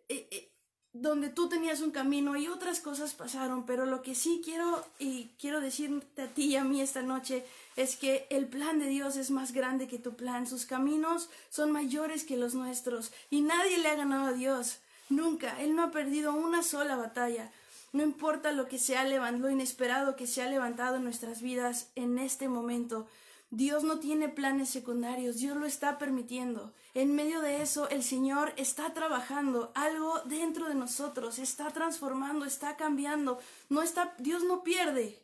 Eh, 0.08 0.28
eh, 0.30 0.55
donde 1.00 1.28
tú 1.28 1.48
tenías 1.48 1.80
un 1.80 1.90
camino 1.90 2.36
y 2.36 2.48
otras 2.48 2.80
cosas 2.80 3.14
pasaron, 3.14 3.66
pero 3.66 3.86
lo 3.86 4.02
que 4.02 4.14
sí 4.14 4.40
quiero 4.44 4.84
y 4.98 5.30
quiero 5.40 5.60
decirte 5.60 6.22
a 6.22 6.28
ti 6.28 6.46
y 6.46 6.56
a 6.56 6.64
mí 6.64 6.80
esta 6.80 7.02
noche 7.02 7.44
es 7.76 7.96
que 7.96 8.26
el 8.30 8.46
plan 8.46 8.78
de 8.78 8.86
Dios 8.86 9.16
es 9.16 9.30
más 9.30 9.52
grande 9.52 9.88
que 9.88 9.98
tu 9.98 10.14
plan, 10.14 10.46
sus 10.46 10.64
caminos 10.64 11.28
son 11.50 11.72
mayores 11.72 12.24
que 12.24 12.36
los 12.36 12.54
nuestros 12.54 13.12
y 13.30 13.42
nadie 13.42 13.78
le 13.78 13.88
ha 13.88 13.94
ganado 13.94 14.26
a 14.26 14.32
Dios, 14.32 14.78
nunca, 15.08 15.60
Él 15.60 15.76
no 15.76 15.84
ha 15.84 15.90
perdido 15.90 16.32
una 16.32 16.62
sola 16.62 16.96
batalla. 16.96 17.50
No 17.92 18.02
importa 18.02 18.52
lo 18.52 18.68
que 18.68 18.78
se 18.78 18.96
ha 18.96 19.04
levantado, 19.04 19.46
lo 19.46 19.50
inesperado 19.50 20.16
que 20.16 20.26
se 20.26 20.42
ha 20.42 20.50
levantado 20.50 20.96
en 20.96 21.04
nuestras 21.04 21.40
vidas 21.40 21.88
en 21.94 22.18
este 22.18 22.48
momento, 22.48 23.06
Dios 23.50 23.84
no 23.84 24.00
tiene 24.00 24.28
planes 24.28 24.70
secundarios, 24.70 25.36
Dios 25.36 25.56
lo 25.56 25.66
está 25.66 25.98
permitiendo. 25.98 26.74
En 26.94 27.14
medio 27.14 27.40
de 27.40 27.62
eso, 27.62 27.88
el 27.88 28.02
Señor 28.02 28.52
está 28.56 28.92
trabajando 28.92 29.70
algo 29.74 30.20
dentro 30.24 30.68
de 30.68 30.74
nosotros, 30.74 31.38
está 31.38 31.70
transformando, 31.70 32.44
está 32.44 32.76
cambiando. 32.76 33.38
No 33.68 33.82
está, 33.82 34.14
Dios 34.18 34.42
no 34.42 34.62
pierde. 34.64 35.22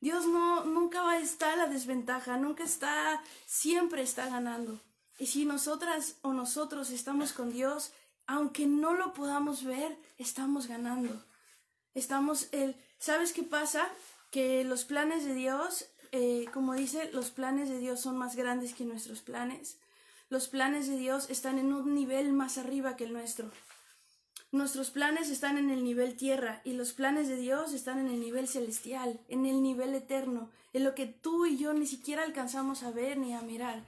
Dios 0.00 0.26
no 0.26 0.64
nunca 0.64 1.02
va 1.02 1.12
a 1.12 1.18
estar 1.20 1.52
a 1.52 1.56
la 1.56 1.66
desventaja, 1.68 2.36
nunca 2.36 2.64
está, 2.64 3.22
siempre 3.46 4.02
está 4.02 4.28
ganando. 4.28 4.80
Y 5.18 5.28
si 5.28 5.44
nosotras 5.44 6.16
o 6.22 6.32
nosotros 6.32 6.90
estamos 6.90 7.32
con 7.32 7.52
Dios, 7.52 7.92
aunque 8.26 8.66
no 8.66 8.94
lo 8.94 9.12
podamos 9.12 9.62
ver, 9.62 9.96
estamos 10.18 10.66
ganando. 10.66 11.24
Estamos 11.94 12.48
el, 12.52 12.74
¿sabes 12.98 13.32
qué 13.32 13.44
pasa? 13.44 13.88
Que 14.32 14.64
los 14.64 14.84
planes 14.84 15.24
de 15.24 15.34
Dios 15.34 15.86
eh, 16.12 16.46
como 16.52 16.74
dice, 16.74 17.10
los 17.12 17.30
planes 17.30 17.68
de 17.68 17.78
Dios 17.78 18.00
son 18.00 18.16
más 18.16 18.36
grandes 18.36 18.74
que 18.74 18.84
nuestros 18.84 19.20
planes. 19.20 19.78
Los 20.28 20.48
planes 20.48 20.86
de 20.86 20.96
Dios 20.96 21.28
están 21.30 21.58
en 21.58 21.72
un 21.72 21.94
nivel 21.94 22.32
más 22.32 22.58
arriba 22.58 22.96
que 22.96 23.04
el 23.04 23.12
nuestro. 23.12 23.50
Nuestros 24.50 24.90
planes 24.90 25.30
están 25.30 25.56
en 25.56 25.70
el 25.70 25.82
nivel 25.82 26.14
tierra 26.14 26.60
y 26.64 26.74
los 26.74 26.92
planes 26.92 27.28
de 27.28 27.36
Dios 27.36 27.72
están 27.72 27.98
en 27.98 28.08
el 28.08 28.20
nivel 28.20 28.46
celestial, 28.46 29.18
en 29.28 29.46
el 29.46 29.62
nivel 29.62 29.94
eterno, 29.94 30.50
en 30.74 30.84
lo 30.84 30.94
que 30.94 31.06
tú 31.06 31.46
y 31.46 31.56
yo 31.56 31.72
ni 31.72 31.86
siquiera 31.86 32.22
alcanzamos 32.22 32.82
a 32.82 32.90
ver 32.90 33.16
ni 33.16 33.32
a 33.32 33.40
mirar. 33.40 33.82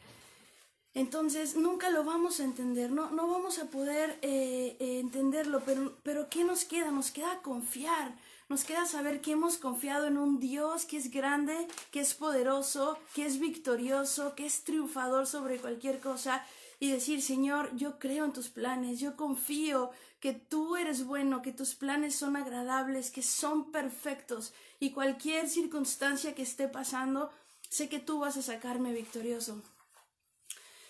Entonces 0.94 1.56
nunca 1.56 1.90
lo 1.90 2.04
vamos 2.04 2.40
a 2.40 2.44
entender, 2.44 2.90
no, 2.90 3.10
no 3.10 3.26
vamos 3.26 3.58
a 3.58 3.66
poder 3.66 4.18
eh, 4.22 4.76
eh, 4.78 5.00
entenderlo, 5.00 5.60
pero, 5.66 5.98
pero 6.02 6.30
¿qué 6.30 6.44
nos 6.44 6.64
queda? 6.64 6.90
Nos 6.90 7.10
queda 7.10 7.42
confiar, 7.42 8.14
nos 8.48 8.64
queda 8.64 8.86
saber 8.86 9.20
que 9.20 9.32
hemos 9.32 9.56
confiado 9.56 10.06
en 10.06 10.18
un 10.18 10.38
Dios 10.38 10.84
que 10.84 10.96
es 10.96 11.10
grande, 11.10 11.66
que 11.90 12.00
es 12.00 12.14
poderoso, 12.14 12.98
que 13.14 13.24
es 13.24 13.38
victorioso, 13.38 14.34
que 14.34 14.46
es 14.46 14.64
triunfador 14.64 15.26
sobre 15.26 15.58
cualquier 15.58 16.00
cosa 16.00 16.44
y 16.78 16.90
decir, 16.90 17.22
Señor, 17.22 17.74
yo 17.76 17.98
creo 17.98 18.24
en 18.24 18.32
tus 18.32 18.48
planes, 18.48 19.00
yo 19.00 19.16
confío 19.16 19.90
que 20.20 20.32
tú 20.32 20.76
eres 20.76 21.06
bueno, 21.06 21.42
que 21.42 21.52
tus 21.52 21.74
planes 21.74 22.14
son 22.14 22.36
agradables, 22.36 23.10
que 23.10 23.22
son 23.22 23.70
perfectos 23.70 24.52
y 24.80 24.90
cualquier 24.90 25.48
circunstancia 25.48 26.34
que 26.34 26.42
esté 26.42 26.68
pasando, 26.68 27.30
sé 27.70 27.88
que 27.88 28.00
tú 28.00 28.20
vas 28.20 28.36
a 28.36 28.42
sacarme 28.42 28.92
victorioso. 28.92 29.62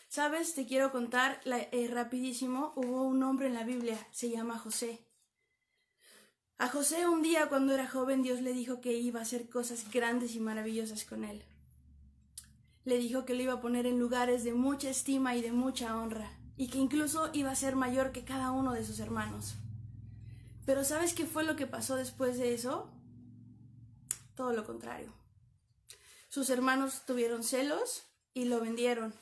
Sabes, 0.08 0.54
te 0.54 0.66
quiero 0.66 0.92
contar 0.92 1.40
eh, 1.44 1.88
rapidísimo, 1.92 2.72
hubo 2.76 3.02
un 3.02 3.22
hombre 3.22 3.48
en 3.48 3.54
la 3.54 3.64
Biblia, 3.64 3.98
se 4.12 4.30
llama 4.30 4.58
José. 4.58 5.00
A 6.56 6.68
José 6.68 7.08
un 7.08 7.22
día 7.22 7.48
cuando 7.48 7.74
era 7.74 7.88
joven 7.88 8.22
Dios 8.22 8.40
le 8.40 8.52
dijo 8.52 8.80
que 8.80 8.92
iba 8.92 9.18
a 9.18 9.24
hacer 9.24 9.48
cosas 9.48 9.90
grandes 9.90 10.36
y 10.36 10.40
maravillosas 10.40 11.04
con 11.04 11.24
él. 11.24 11.44
Le 12.84 12.98
dijo 12.98 13.24
que 13.24 13.34
lo 13.34 13.42
iba 13.42 13.54
a 13.54 13.60
poner 13.60 13.86
en 13.86 13.98
lugares 13.98 14.44
de 14.44 14.54
mucha 14.54 14.88
estima 14.88 15.34
y 15.34 15.42
de 15.42 15.50
mucha 15.50 15.96
honra, 15.96 16.30
y 16.56 16.68
que 16.68 16.78
incluso 16.78 17.30
iba 17.32 17.50
a 17.50 17.56
ser 17.56 17.74
mayor 17.74 18.12
que 18.12 18.24
cada 18.24 18.52
uno 18.52 18.72
de 18.72 18.84
sus 18.84 19.00
hermanos. 19.00 19.56
Pero 20.64 20.84
¿sabes 20.84 21.12
qué 21.12 21.26
fue 21.26 21.42
lo 21.44 21.56
que 21.56 21.66
pasó 21.66 21.96
después 21.96 22.38
de 22.38 22.54
eso? 22.54 22.88
Todo 24.36 24.52
lo 24.52 24.64
contrario. 24.64 25.12
Sus 26.28 26.50
hermanos 26.50 27.04
tuvieron 27.04 27.42
celos 27.42 28.04
y 28.32 28.44
lo 28.44 28.60
vendieron. 28.60 29.12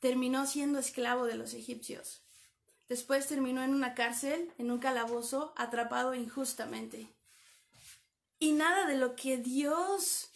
Terminó 0.00 0.46
siendo 0.46 0.78
esclavo 0.78 1.24
de 1.24 1.36
los 1.36 1.54
egipcios. 1.54 2.27
Después 2.88 3.26
terminó 3.26 3.62
en 3.62 3.74
una 3.74 3.94
cárcel, 3.94 4.52
en 4.58 4.70
un 4.70 4.78
calabozo, 4.78 5.52
atrapado 5.56 6.14
injustamente. 6.14 7.08
Y 8.38 8.52
nada 8.52 8.86
de 8.86 8.96
lo 8.96 9.14
que 9.14 9.36
Dios 9.36 10.30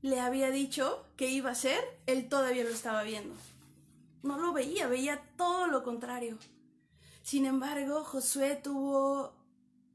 le 0.00 0.20
había 0.20 0.50
dicho 0.50 1.04
que 1.16 1.28
iba 1.28 1.50
a 1.50 1.52
hacer, 1.52 1.82
él 2.06 2.28
todavía 2.28 2.64
lo 2.64 2.70
estaba 2.70 3.02
viendo. 3.02 3.34
No 4.22 4.38
lo 4.38 4.52
veía, 4.52 4.86
veía 4.86 5.22
todo 5.36 5.66
lo 5.66 5.82
contrario. 5.82 6.38
Sin 7.22 7.44
embargo, 7.44 8.02
Josué 8.02 8.56
tuvo 8.56 9.34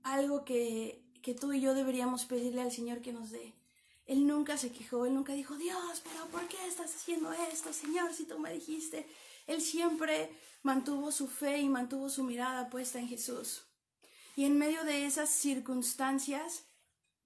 algo 0.04 0.46
que, 0.46 1.04
que 1.22 1.34
tú 1.34 1.54
y 1.54 1.62
yo 1.62 1.74
deberíamos 1.74 2.26
pedirle 2.26 2.62
al 2.62 2.72
Señor 2.72 3.02
que 3.02 3.14
nos 3.14 3.32
dé. 3.32 3.54
Él 4.06 4.26
nunca 4.26 4.58
se 4.58 4.72
quejó, 4.72 5.06
él 5.06 5.14
nunca 5.14 5.34
dijo, 5.34 5.56
Dios, 5.56 6.02
pero 6.04 6.26
¿por 6.28 6.48
qué 6.48 6.58
estás 6.68 6.96
haciendo 6.96 7.32
esto, 7.34 7.74
Señor, 7.74 8.14
si 8.14 8.26
tú 8.26 8.40
me 8.40 8.54
dijiste? 8.54 9.06
Él 9.48 9.62
siempre 9.62 10.30
mantuvo 10.68 11.14
su 11.14 11.28
fe 11.28 11.60
y 11.60 11.70
mantuvo 11.70 12.10
su 12.10 12.24
mirada 12.24 12.70
puesta 12.70 13.00
en 13.00 13.08
Jesús. 13.08 13.64
Y 14.36 14.44
en 14.44 14.60
medio 14.60 14.84
de 14.84 15.06
esas 15.06 15.30
circunstancias 15.30 16.66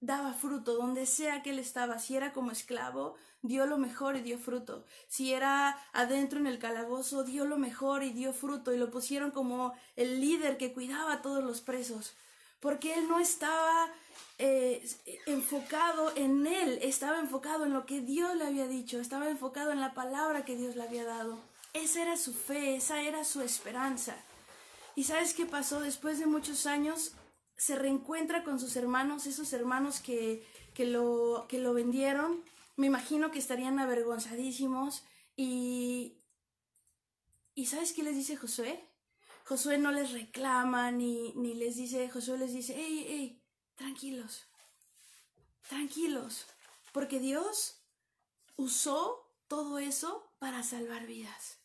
daba 0.00 0.32
fruto, 0.32 0.76
donde 0.76 1.06
sea 1.06 1.42
que 1.42 1.50
él 1.50 1.58
estaba, 1.58 1.98
si 1.98 2.14
era 2.16 2.32
como 2.32 2.52
esclavo, 2.52 3.16
dio 3.42 3.66
lo 3.66 3.78
mejor 3.78 4.16
y 4.16 4.22
dio 4.22 4.38
fruto. 4.38 4.84
Si 5.08 5.32
era 5.32 5.76
adentro 5.92 6.38
en 6.38 6.46
el 6.46 6.60
calabozo, 6.60 7.24
dio 7.24 7.44
lo 7.44 7.58
mejor 7.58 8.04
y 8.04 8.10
dio 8.12 8.32
fruto. 8.32 8.72
Y 8.72 8.78
lo 8.78 8.92
pusieron 8.92 9.32
como 9.32 9.74
el 9.96 10.20
líder 10.20 10.56
que 10.56 10.72
cuidaba 10.72 11.14
a 11.14 11.22
todos 11.22 11.42
los 11.42 11.60
presos. 11.62 12.14
Porque 12.60 12.94
él 12.94 13.08
no 13.08 13.18
estaba 13.18 13.92
eh, 14.38 14.88
enfocado 15.26 16.12
en 16.14 16.46
él, 16.46 16.78
estaba 16.80 17.18
enfocado 17.18 17.64
en 17.64 17.72
lo 17.72 17.86
que 17.86 18.02
Dios 18.02 18.36
le 18.36 18.46
había 18.46 18.68
dicho, 18.68 19.00
estaba 19.00 19.28
enfocado 19.28 19.72
en 19.72 19.80
la 19.80 19.94
palabra 19.94 20.44
que 20.44 20.56
Dios 20.56 20.76
le 20.76 20.84
había 20.84 21.04
dado. 21.04 21.51
Esa 21.72 22.02
era 22.02 22.16
su 22.16 22.34
fe, 22.34 22.76
esa 22.76 23.02
era 23.02 23.24
su 23.24 23.40
esperanza. 23.40 24.16
¿Y 24.94 25.04
sabes 25.04 25.34
qué 25.34 25.46
pasó? 25.46 25.80
Después 25.80 26.18
de 26.18 26.26
muchos 26.26 26.66
años 26.66 27.12
se 27.56 27.76
reencuentra 27.76 28.44
con 28.44 28.60
sus 28.60 28.76
hermanos, 28.76 29.26
esos 29.26 29.52
hermanos 29.52 30.00
que, 30.00 30.46
que, 30.74 30.84
lo, 30.84 31.46
que 31.48 31.58
lo 31.58 31.72
vendieron. 31.72 32.44
Me 32.76 32.86
imagino 32.86 33.30
que 33.30 33.38
estarían 33.38 33.78
avergonzadísimos. 33.78 35.04
Y, 35.36 36.18
¿Y 37.54 37.66
sabes 37.66 37.92
qué 37.92 38.02
les 38.02 38.16
dice 38.16 38.36
Josué? 38.36 38.84
Josué 39.44 39.78
no 39.78 39.92
les 39.92 40.12
reclama 40.12 40.90
ni, 40.90 41.32
ni 41.34 41.54
les 41.54 41.76
dice, 41.76 42.08
Josué 42.08 42.38
les 42.38 42.52
dice, 42.52 42.74
hey, 42.76 43.06
hey, 43.08 43.42
tranquilos, 43.74 44.46
tranquilos, 45.68 46.46
porque 46.92 47.18
Dios 47.18 47.82
usó 48.56 49.28
todo 49.48 49.78
eso 49.78 50.32
para 50.38 50.62
salvar 50.62 51.06
vidas. 51.06 51.61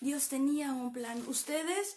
Dios 0.00 0.28
tenía 0.28 0.72
un 0.72 0.92
plan. 0.92 1.22
Ustedes 1.28 1.96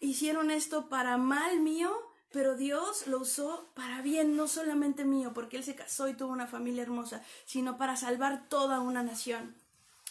hicieron 0.00 0.50
esto 0.50 0.88
para 0.88 1.16
mal 1.16 1.60
mío, 1.60 1.94
pero 2.32 2.56
Dios 2.56 3.06
lo 3.06 3.20
usó 3.20 3.68
para 3.74 4.02
bien, 4.02 4.36
no 4.36 4.48
solamente 4.48 5.04
mío, 5.04 5.32
porque 5.34 5.56
Él 5.56 5.64
se 5.64 5.74
casó 5.74 6.08
y 6.08 6.14
tuvo 6.14 6.32
una 6.32 6.46
familia 6.46 6.82
hermosa, 6.82 7.22
sino 7.44 7.78
para 7.78 7.96
salvar 7.96 8.48
toda 8.48 8.80
una 8.80 9.02
nación. 9.02 9.54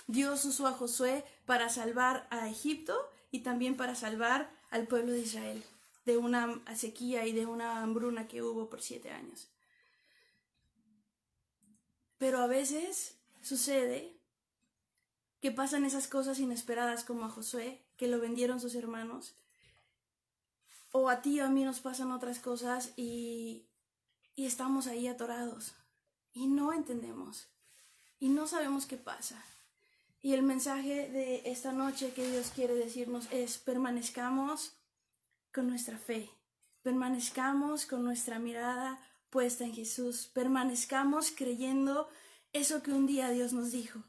Dios 0.08 0.46
usó 0.46 0.68
a 0.68 0.74
Josué 0.74 1.26
para 1.46 1.70
salvar 1.70 2.28
a 2.30 2.48
Egipto 2.48 2.96
y 3.32 3.40
también 3.40 3.76
para 3.76 3.96
salvar 3.96 4.52
al 4.70 4.88
pueblo 4.88 5.14
de 5.14 5.20
Israel 5.20 5.64
de 6.06 6.18
una 6.18 6.62
sequía 6.76 7.26
y 7.26 7.34
de 7.34 7.46
una 7.46 7.82
hambruna 7.82 8.28
que 8.28 8.44
hubo 8.44 8.70
por 8.70 8.82
siete 8.82 9.12
años. 9.12 9.48
Pero 12.18 12.40
a 12.40 12.48
veces 12.48 13.16
sucede 13.42 14.15
que 15.46 15.52
pasan 15.52 15.86
esas 15.86 16.08
cosas 16.08 16.40
inesperadas 16.40 17.04
como 17.04 17.26
a 17.26 17.30
Josué, 17.30 17.80
que 17.98 18.08
lo 18.08 18.20
vendieron 18.20 18.60
sus 18.60 18.74
hermanos, 18.74 19.36
o 20.92 21.08
a 21.08 21.22
ti 21.22 21.40
o 21.40 21.46
a 21.46 21.50
mí 21.50 21.64
nos 21.64 21.82
pasan 21.82 22.12
otras 22.12 22.40
cosas 22.40 22.94
y, 22.96 23.68
y 24.36 24.48
estamos 24.48 24.88
ahí 24.88 25.08
atorados 25.08 25.76
y 26.34 26.48
no 26.48 26.74
entendemos 26.74 27.48
y 28.20 28.30
no 28.30 28.48
sabemos 28.48 28.88
qué 28.88 28.98
pasa. 28.98 29.40
Y 30.24 30.34
el 30.34 30.42
mensaje 30.42 31.12
de 31.12 31.44
esta 31.46 31.72
noche 31.72 32.14
que 32.16 32.28
Dios 32.28 32.50
quiere 32.50 32.74
decirnos 32.74 33.28
es 33.30 33.60
permanezcamos 33.60 34.74
con 35.54 35.68
nuestra 35.68 36.00
fe, 36.00 36.28
permanezcamos 36.82 37.86
con 37.86 38.04
nuestra 38.04 38.40
mirada 38.40 39.00
puesta 39.30 39.64
en 39.64 39.76
Jesús, 39.76 40.26
permanezcamos 40.26 41.30
creyendo 41.30 42.10
eso 42.52 42.82
que 42.82 42.94
un 42.94 43.06
día 43.06 43.30
Dios 43.30 43.54
nos 43.54 43.72
dijo. 43.72 44.02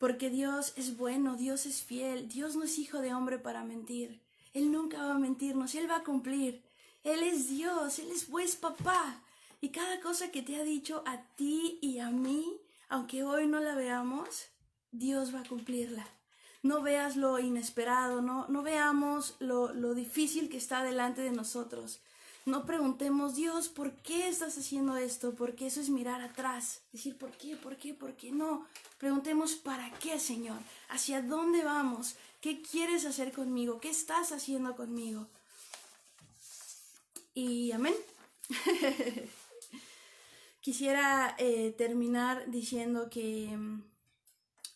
Porque 0.00 0.30
Dios 0.30 0.72
es 0.76 0.96
bueno, 0.96 1.36
Dios 1.36 1.66
es 1.66 1.82
fiel, 1.82 2.26
Dios 2.26 2.56
no 2.56 2.64
es 2.64 2.78
hijo 2.78 3.02
de 3.02 3.12
hombre 3.12 3.38
para 3.38 3.64
mentir. 3.64 4.22
Él 4.54 4.72
nunca 4.72 4.96
va 4.96 5.16
a 5.16 5.18
mentirnos, 5.18 5.74
Él 5.74 5.90
va 5.90 5.96
a 5.96 6.04
cumplir. 6.04 6.62
Él 7.04 7.22
es 7.22 7.50
Dios, 7.50 7.98
Él 7.98 8.10
es 8.10 8.26
buen 8.30 8.48
papá. 8.58 9.22
Y 9.60 9.68
cada 9.68 10.00
cosa 10.00 10.30
que 10.30 10.40
te 10.40 10.56
ha 10.56 10.62
dicho 10.62 11.02
a 11.04 11.20
ti 11.36 11.78
y 11.82 11.98
a 11.98 12.08
mí, 12.08 12.46
aunque 12.88 13.24
hoy 13.24 13.46
no 13.46 13.60
la 13.60 13.74
veamos, 13.74 14.46
Dios 14.90 15.34
va 15.34 15.40
a 15.40 15.48
cumplirla. 15.48 16.06
No 16.62 16.80
veas 16.80 17.16
lo 17.16 17.38
inesperado, 17.38 18.22
no, 18.22 18.48
no 18.48 18.62
veamos 18.62 19.36
lo, 19.38 19.74
lo 19.74 19.92
difícil 19.92 20.48
que 20.48 20.56
está 20.56 20.82
delante 20.82 21.20
de 21.20 21.32
nosotros. 21.32 22.00
No 22.46 22.64
preguntemos, 22.64 23.36
Dios, 23.36 23.68
¿por 23.68 23.92
qué 23.96 24.28
estás 24.28 24.56
haciendo 24.56 24.96
esto? 24.96 25.34
Porque 25.34 25.66
eso 25.66 25.80
es 25.80 25.90
mirar 25.90 26.22
atrás. 26.22 26.82
Decir, 26.92 27.16
¿por 27.18 27.30
qué? 27.32 27.56
¿Por 27.56 27.76
qué? 27.76 27.92
¿Por 27.92 28.14
qué 28.16 28.32
no? 28.32 28.66
Preguntemos, 28.98 29.54
¿para 29.54 29.90
qué, 29.98 30.18
Señor? 30.18 30.58
¿Hacia 30.88 31.20
dónde 31.22 31.62
vamos? 31.62 32.16
¿Qué 32.40 32.62
quieres 32.62 33.04
hacer 33.04 33.32
conmigo? 33.32 33.80
¿Qué 33.80 33.90
estás 33.90 34.32
haciendo 34.32 34.74
conmigo? 34.74 35.26
Y 37.34 37.72
amén. 37.72 37.94
Quisiera 40.60 41.36
eh, 41.38 41.74
terminar 41.76 42.50
diciendo 42.50 43.10
que 43.10 43.54
mm, 43.56 43.82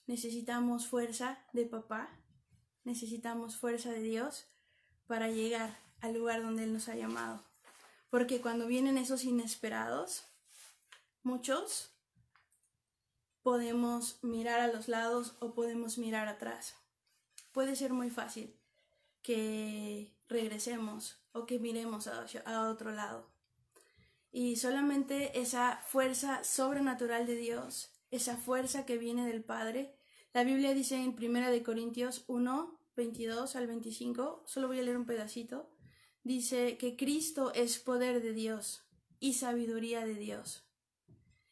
necesitamos 0.07 0.87
fuerza 0.87 1.39
de 1.53 1.67
papá, 1.67 2.09
necesitamos 2.85 3.57
fuerza 3.57 3.91
de 3.91 4.03
Dios 4.03 4.47
para 5.07 5.29
llegar 5.31 5.79
al 6.01 6.15
lugar 6.15 6.43
donde 6.43 6.65
Él 6.65 6.73
nos 6.73 6.89
ha 6.89 6.95
llamado. 6.95 7.43
Porque 8.15 8.41
cuando 8.41 8.69
vienen 8.69 8.97
esos 8.97 9.25
inesperados, 9.25 10.23
muchos 11.25 11.91
podemos 13.43 14.23
mirar 14.23 14.61
a 14.61 14.69
los 14.69 14.87
lados 14.87 15.35
o 15.41 15.53
podemos 15.53 15.99
mirar 15.99 16.29
atrás. 16.29 16.77
Puede 17.51 17.75
ser 17.75 17.93
muy 17.93 18.11
fácil 18.11 18.55
que 19.21 20.15
regresemos 20.29 21.19
o 21.33 21.45
que 21.45 21.59
miremos 21.59 22.07
a, 22.07 22.71
otro 22.71 22.93
lado. 22.93 23.27
Y 24.31 24.55
solamente 24.59 25.41
esa 25.41 25.83
fuerza 25.85 26.45
sobrenatural 26.45 27.27
de 27.27 27.35
Dios, 27.35 27.91
esa 28.13 28.37
fuerza 28.37 28.87
que 28.87 28.97
viene 28.97 29.27
del 29.27 29.43
Padre, 29.43 29.93
la 30.33 30.45
Biblia 30.45 30.73
dice 30.73 31.03
en 31.03 31.17
1 31.21 31.65
Corintios 31.65 32.23
1, 32.29 32.79
22 32.95 33.57
al 33.57 33.67
25, 33.67 34.45
solo 34.47 34.69
voy 34.69 34.79
a 34.79 34.83
leer 34.83 34.99
un 34.99 35.05
pedacito, 35.05 35.74
dice 36.25 36.77
que 36.79 36.97
Cristo 36.97 37.53
es 37.55 37.79
poder 37.79 38.23
de 38.23 38.33
Dios 38.33 38.83
y 39.21 39.35
sabiduría 39.35 40.05
de 40.05 40.15
Dios. 40.15 40.65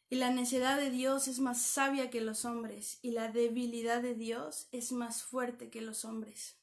Y 0.09 0.17
la 0.17 0.29
necedad 0.29 0.77
de 0.77 0.89
Dios 0.89 1.27
es 1.27 1.39
más 1.39 1.61
sabia 1.61 2.09
que 2.09 2.21
los 2.21 2.45
hombres, 2.45 2.99
y 3.01 3.11
la 3.11 3.31
debilidad 3.31 4.01
de 4.01 4.13
Dios 4.13 4.67
es 4.71 4.91
más 4.91 5.23
fuerte 5.23 5.69
que 5.69 5.81
los 5.81 6.05
hombres. 6.05 6.57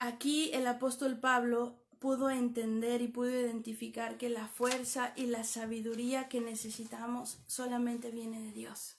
Aquí 0.00 0.50
el 0.52 0.66
apóstol 0.66 1.20
Pablo 1.20 1.84
pudo 2.00 2.30
entender 2.30 3.00
y 3.00 3.08
pudo 3.08 3.30
identificar 3.30 4.18
que 4.18 4.28
la 4.28 4.48
fuerza 4.48 5.12
y 5.16 5.26
la 5.26 5.44
sabiduría 5.44 6.28
que 6.28 6.40
necesitamos 6.40 7.38
solamente 7.46 8.10
viene 8.10 8.40
de 8.40 8.52
Dios. 8.52 8.96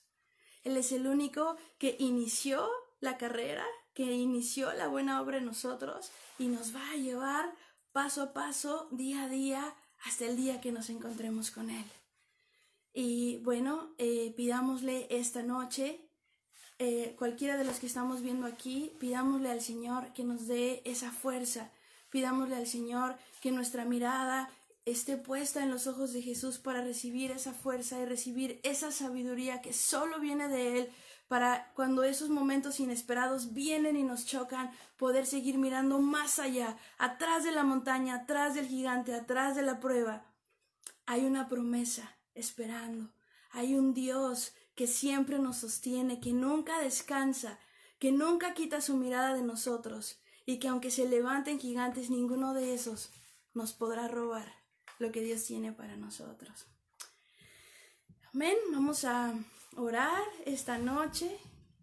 Él 0.63 0.77
es 0.77 0.91
el 0.91 1.05
único 1.05 1.57
que 1.77 1.95
inició 1.99 2.67
la 3.01 3.17
carrera, 3.17 3.65
que 3.95 4.03
inició 4.03 4.71
la 4.73 4.87
buena 4.87 5.21
obra 5.21 5.37
en 5.37 5.45
nosotros 5.45 6.11
y 6.37 6.47
nos 6.47 6.75
va 6.75 6.91
a 6.91 6.97
llevar 6.97 7.55
paso 7.91 8.21
a 8.21 8.33
paso, 8.33 8.89
día 8.91 9.23
a 9.23 9.29
día, 9.29 9.73
hasta 10.03 10.25
el 10.25 10.35
día 10.35 10.61
que 10.61 10.71
nos 10.71 10.89
encontremos 10.89 11.49
con 11.49 11.69
Él. 11.69 11.85
Y 12.93 13.37
bueno, 13.37 13.95
eh, 13.97 14.33
pidámosle 14.35 15.07
esta 15.09 15.43
noche, 15.43 16.01
eh, 16.77 17.15
cualquiera 17.17 17.55
de 17.57 17.63
los 17.63 17.79
que 17.79 17.87
estamos 17.87 18.21
viendo 18.21 18.45
aquí, 18.45 18.91
pidámosle 18.99 19.49
al 19.49 19.61
Señor 19.61 20.11
que 20.13 20.25
nos 20.25 20.45
dé 20.47 20.81
esa 20.85 21.11
fuerza, 21.11 21.71
pidámosle 22.09 22.57
al 22.57 22.67
Señor 22.67 23.17
que 23.41 23.51
nuestra 23.51 23.85
mirada 23.85 24.49
esté 24.83 25.15
puesta 25.17 25.63
en 25.63 25.71
los 25.71 25.87
ojos 25.87 26.11
de 26.11 26.21
Jesús 26.21 26.59
para 26.59 26.83
recibir 26.83 27.31
esa 27.31 27.53
fuerza 27.53 27.99
y 27.99 28.05
recibir 28.05 28.59
esa 28.63 28.91
sabiduría 28.91 29.61
que 29.61 29.73
solo 29.73 30.19
viene 30.19 30.49
de 30.49 30.79
Él 30.79 30.89
para 31.27 31.71
cuando 31.73 32.03
esos 32.03 32.29
momentos 32.29 32.79
inesperados 32.79 33.53
vienen 33.53 33.95
y 33.97 34.03
nos 34.03 34.25
chocan, 34.25 34.71
poder 34.97 35.25
seguir 35.25 35.57
mirando 35.57 35.99
más 35.99 36.39
allá, 36.39 36.77
atrás 36.97 37.43
de 37.43 37.51
la 37.51 37.63
montaña, 37.63 38.15
atrás 38.15 38.53
del 38.53 38.67
gigante, 38.67 39.13
atrás 39.13 39.55
de 39.55 39.63
la 39.63 39.79
prueba. 39.79 40.25
Hay 41.05 41.25
una 41.25 41.47
promesa 41.47 42.17
esperando. 42.35 43.11
Hay 43.51 43.75
un 43.75 43.93
Dios 43.93 44.53
que 44.75 44.87
siempre 44.87 45.39
nos 45.39 45.57
sostiene, 45.57 46.19
que 46.19 46.33
nunca 46.33 46.79
descansa, 46.79 47.59
que 47.99 48.11
nunca 48.11 48.53
quita 48.53 48.81
su 48.81 48.95
mirada 48.97 49.33
de 49.33 49.41
nosotros 49.41 50.19
y 50.45 50.59
que 50.59 50.67
aunque 50.67 50.91
se 50.91 51.07
levanten 51.07 51.59
gigantes, 51.59 52.09
ninguno 52.09 52.53
de 52.53 52.73
esos 52.73 53.11
nos 53.53 53.73
podrá 53.73 54.07
robar 54.07 54.53
lo 54.99 55.11
que 55.11 55.21
Dios 55.21 55.43
tiene 55.45 55.71
para 55.71 55.95
nosotros. 55.95 56.67
Amén. 58.33 58.57
Vamos 58.71 59.05
a 59.05 59.33
orar 59.75 60.23
esta 60.45 60.77
noche, 60.77 61.37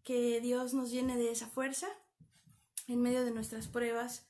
que 0.04 0.40
Dios 0.40 0.74
nos 0.74 0.90
llene 0.90 1.16
de 1.16 1.30
esa 1.30 1.46
fuerza 1.46 1.88
en 2.88 3.00
medio 3.00 3.24
de 3.24 3.30
nuestras 3.30 3.68
pruebas. 3.68 4.26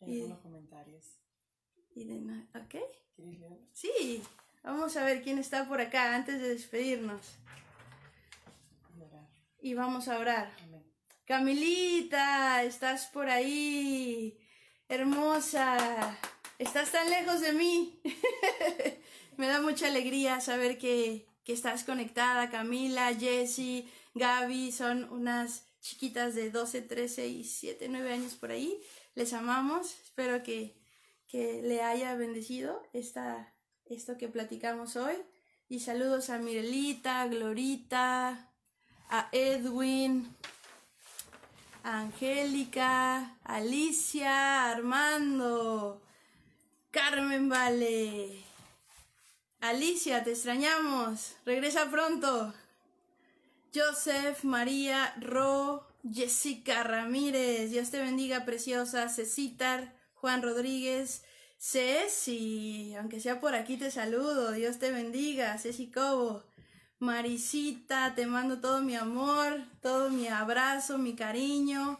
y 0.00 0.20
algunos 0.20 0.40
comentarios. 0.40 1.04
Y 1.94 2.04
de, 2.04 2.18
¿Ok? 2.54 2.76
Sí, 3.72 4.22
vamos 4.62 4.96
a 4.96 5.04
ver 5.04 5.22
quién 5.22 5.38
está 5.38 5.66
por 5.66 5.80
acá 5.80 6.14
antes 6.14 6.40
de 6.40 6.48
despedirnos. 6.48 7.38
Y, 9.60 9.74
vamos 9.74 10.08
a 10.08 10.18
orar. 10.18 10.52
Camilita, 11.24 12.62
estás 12.62 13.06
por 13.06 13.28
ahí. 13.28 14.38
Hermosa. 14.88 16.16
Estás 16.58 16.92
tan 16.92 17.10
lejos 17.10 17.40
de 17.40 17.52
mí. 17.52 18.00
Me 19.36 19.48
da 19.48 19.60
mucha 19.60 19.88
alegría 19.88 20.40
saber 20.40 20.78
que, 20.78 21.26
que 21.46 21.52
estás 21.52 21.84
conectada, 21.84 22.50
Camila, 22.50 23.14
Jessie, 23.14 23.88
Gaby, 24.14 24.72
son 24.72 25.04
unas 25.12 25.64
chiquitas 25.80 26.34
de 26.34 26.50
12, 26.50 26.82
13 26.82 27.28
y 27.28 27.44
7, 27.44 27.86
9 27.88 28.12
años 28.12 28.34
por 28.34 28.50
ahí. 28.50 28.80
Les 29.14 29.32
amamos, 29.32 29.94
espero 30.04 30.42
que, 30.42 30.76
que 31.28 31.62
le 31.62 31.82
haya 31.82 32.16
bendecido 32.16 32.82
esta, 32.92 33.54
esto 33.84 34.18
que 34.18 34.28
platicamos 34.28 34.96
hoy. 34.96 35.14
Y 35.68 35.80
saludos 35.80 36.30
a 36.30 36.38
Mirelita, 36.38 37.24
Glorita, 37.28 38.50
a 39.08 39.28
Edwin, 39.30 40.34
a 41.84 42.00
Angélica, 42.00 43.38
Alicia, 43.44 44.72
Armando, 44.72 46.02
Carmen 46.90 47.48
Vale. 47.48 48.45
Alicia, 49.60 50.22
te 50.22 50.32
extrañamos. 50.32 51.36
Regresa 51.44 51.90
pronto. 51.90 52.52
Joseph, 53.74 54.44
María, 54.44 55.14
Ro, 55.20 55.86
Jessica 56.10 56.82
Ramírez. 56.82 57.70
Dios 57.70 57.90
te 57.90 57.98
bendiga, 57.98 58.44
preciosa. 58.44 59.08
Cecitar, 59.08 59.94
Juan 60.14 60.42
Rodríguez. 60.42 61.24
Ceci, 61.58 62.94
aunque 62.96 63.18
sea 63.18 63.40
por 63.40 63.54
aquí 63.54 63.78
te 63.78 63.90
saludo. 63.90 64.52
Dios 64.52 64.78
te 64.78 64.90
bendiga. 64.90 65.56
Ceci 65.58 65.90
Cobo. 65.90 66.44
Marisita, 66.98 68.14
te 68.14 68.26
mando 68.26 68.60
todo 68.60 68.80
mi 68.82 68.94
amor, 68.94 69.62
todo 69.82 70.10
mi 70.10 70.28
abrazo, 70.28 70.96
mi 70.96 71.14
cariño. 71.14 71.98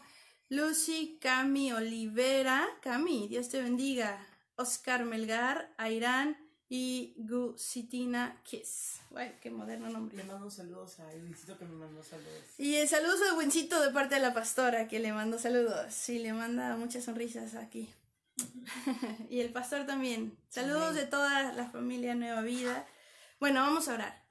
Lucy, 0.49 1.17
Cami 1.21 1.71
Olivera. 1.73 2.67
Cami, 2.81 3.27
Dios 3.27 3.49
te 3.49 3.61
bendiga. 3.61 4.25
Oscar 4.55 5.05
Melgar, 5.05 5.73
Airán 5.77 6.46
y 6.69 7.13
Gusitina 7.17 8.41
Kiss. 8.43 8.99
Guay, 9.09 9.37
qué 9.41 9.49
moderno 9.49 9.89
nombre. 9.89 10.17
Le 10.17 10.23
mando 10.23 10.49
saludos 10.51 10.99
a 10.99 11.13
Edwincito 11.13 11.57
que 11.57 11.65
me 11.65 11.75
mandó 11.75 12.03
saludos. 12.03 12.43
Y 12.57 12.75
el 12.75 12.87
saludos 12.89 13.21
a 13.21 13.35
Edwincito 13.35 13.81
de 13.81 13.91
parte 13.91 14.15
de 14.15 14.21
la 14.21 14.33
pastora 14.33 14.87
que 14.87 14.99
le 14.99 15.13
mando 15.13 15.39
saludos. 15.39 15.93
Sí, 15.93 16.19
le 16.19 16.33
manda 16.33 16.75
muchas 16.75 17.05
sonrisas 17.05 17.55
aquí. 17.55 17.89
y 19.29 19.39
el 19.39 19.51
pastor 19.51 19.85
también. 19.85 20.37
Saludos 20.49 20.95
de 20.95 21.05
toda 21.05 21.53
la 21.53 21.69
familia 21.69 22.15
Nueva 22.15 22.41
Vida. 22.41 22.85
Bueno, 23.39 23.61
vamos 23.61 23.87
a 23.87 23.93
orar. 23.93 24.27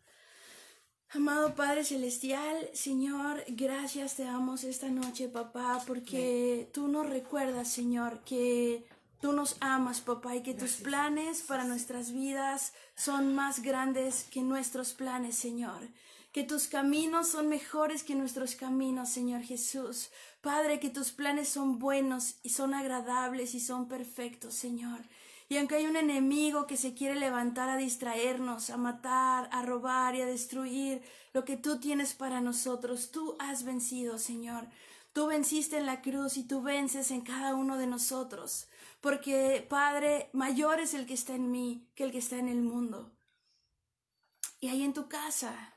Amado 1.10 1.54
Padre 1.54 1.84
Celestial, 1.84 2.68
Señor, 2.74 3.44
gracias 3.48 4.16
te 4.16 4.24
damos 4.24 4.64
esta 4.64 4.88
noche, 4.88 5.28
papá, 5.28 5.80
porque 5.86 6.68
tú 6.72 6.88
nos 6.88 7.08
recuerdas, 7.08 7.70
Señor, 7.70 8.24
que 8.24 8.84
Tú 9.20 9.32
nos 9.32 9.56
amas, 9.60 10.00
papá, 10.00 10.36
y 10.36 10.42
que 10.42 10.52
tus 10.52 10.72
planes 10.74 11.42
para 11.42 11.64
nuestras 11.64 12.12
vidas 12.12 12.72
son 12.94 13.34
más 13.34 13.62
grandes 13.62 14.24
que 14.24 14.42
nuestros 14.42 14.92
planes, 14.92 15.36
Señor. 15.36 15.88
Que 16.32 16.42
tus 16.42 16.68
caminos 16.68 17.28
son 17.28 17.48
mejores 17.48 18.02
que 18.02 18.14
nuestros 18.14 18.56
caminos, 18.56 19.08
Señor 19.08 19.42
Jesús. 19.42 20.10
Padre, 20.42 20.80
que 20.80 20.90
tus 20.90 21.12
planes 21.12 21.48
son 21.48 21.78
buenos 21.78 22.36
y 22.42 22.50
son 22.50 22.74
agradables 22.74 23.54
y 23.54 23.60
son 23.60 23.88
perfectos, 23.88 24.54
Señor. 24.54 25.00
Y 25.48 25.56
aunque 25.56 25.76
hay 25.76 25.86
un 25.86 25.96
enemigo 25.96 26.66
que 26.66 26.76
se 26.76 26.92
quiere 26.92 27.14
levantar 27.14 27.68
a 27.68 27.76
distraernos, 27.76 28.68
a 28.68 28.76
matar, 28.76 29.48
a 29.52 29.62
robar 29.62 30.14
y 30.14 30.20
a 30.20 30.26
destruir 30.26 31.02
lo 31.32 31.44
que 31.44 31.56
tú 31.56 31.78
tienes 31.78 32.14
para 32.14 32.40
nosotros, 32.40 33.10
tú 33.12 33.36
has 33.38 33.64
vencido, 33.64 34.18
Señor. 34.18 34.66
Tú 35.16 35.28
venciste 35.28 35.78
en 35.78 35.86
la 35.86 36.02
cruz 36.02 36.36
y 36.36 36.42
tú 36.42 36.60
vences 36.60 37.10
en 37.10 37.22
cada 37.22 37.54
uno 37.54 37.78
de 37.78 37.86
nosotros. 37.86 38.68
Porque, 39.00 39.66
Padre, 39.66 40.28
mayor 40.34 40.78
es 40.78 40.92
el 40.92 41.06
que 41.06 41.14
está 41.14 41.34
en 41.34 41.50
mí 41.50 41.88
que 41.94 42.04
el 42.04 42.12
que 42.12 42.18
está 42.18 42.36
en 42.36 42.50
el 42.50 42.60
mundo. 42.60 43.16
Y 44.60 44.68
ahí 44.68 44.82
en 44.82 44.92
tu 44.92 45.08
casa, 45.08 45.74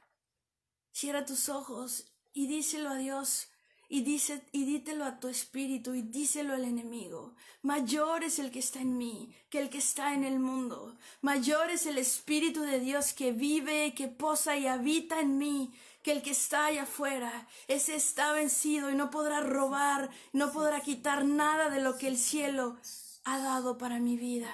cierra 0.91 1.25
tus 1.25 1.47
ojos 1.47 2.11
y 2.33 2.47
díselo 2.47 2.89
a 2.89 2.97
Dios 2.97 3.47
y, 3.87 4.01
dice, 4.01 4.45
y 4.51 4.65
dítelo 4.65 5.05
a 5.05 5.21
tu 5.21 5.29
espíritu 5.29 5.95
y 5.95 6.01
díselo 6.01 6.53
al 6.53 6.65
enemigo. 6.65 7.33
Mayor 7.61 8.25
es 8.25 8.39
el 8.39 8.51
que 8.51 8.59
está 8.59 8.81
en 8.81 8.97
mí 8.97 9.33
que 9.49 9.61
el 9.61 9.69
que 9.69 9.77
está 9.77 10.13
en 10.13 10.25
el 10.25 10.39
mundo. 10.39 10.97
Mayor 11.21 11.71
es 11.71 11.85
el 11.85 11.97
Espíritu 11.97 12.61
de 12.61 12.81
Dios 12.81 13.13
que 13.13 13.31
vive, 13.31 13.93
que 13.95 14.09
posa 14.09 14.57
y 14.57 14.67
habita 14.67 15.21
en 15.21 15.37
mí 15.37 15.71
que 16.03 16.11
el 16.11 16.21
que 16.21 16.31
está 16.31 16.65
allá 16.65 16.83
afuera. 16.83 17.47
Ese 17.67 17.95
está 17.95 18.31
vencido 18.31 18.89
y 18.89 18.95
no 18.95 19.09
podrá 19.09 19.41
robar, 19.41 20.09
no 20.33 20.51
podrá 20.51 20.81
quitar 20.81 21.25
nada 21.25 21.69
de 21.69 21.81
lo 21.81 21.97
que 21.97 22.07
el 22.07 22.17
cielo 22.17 22.77
ha 23.25 23.39
dado 23.39 23.77
para 23.77 23.99
mi 23.99 24.17
vida. 24.17 24.49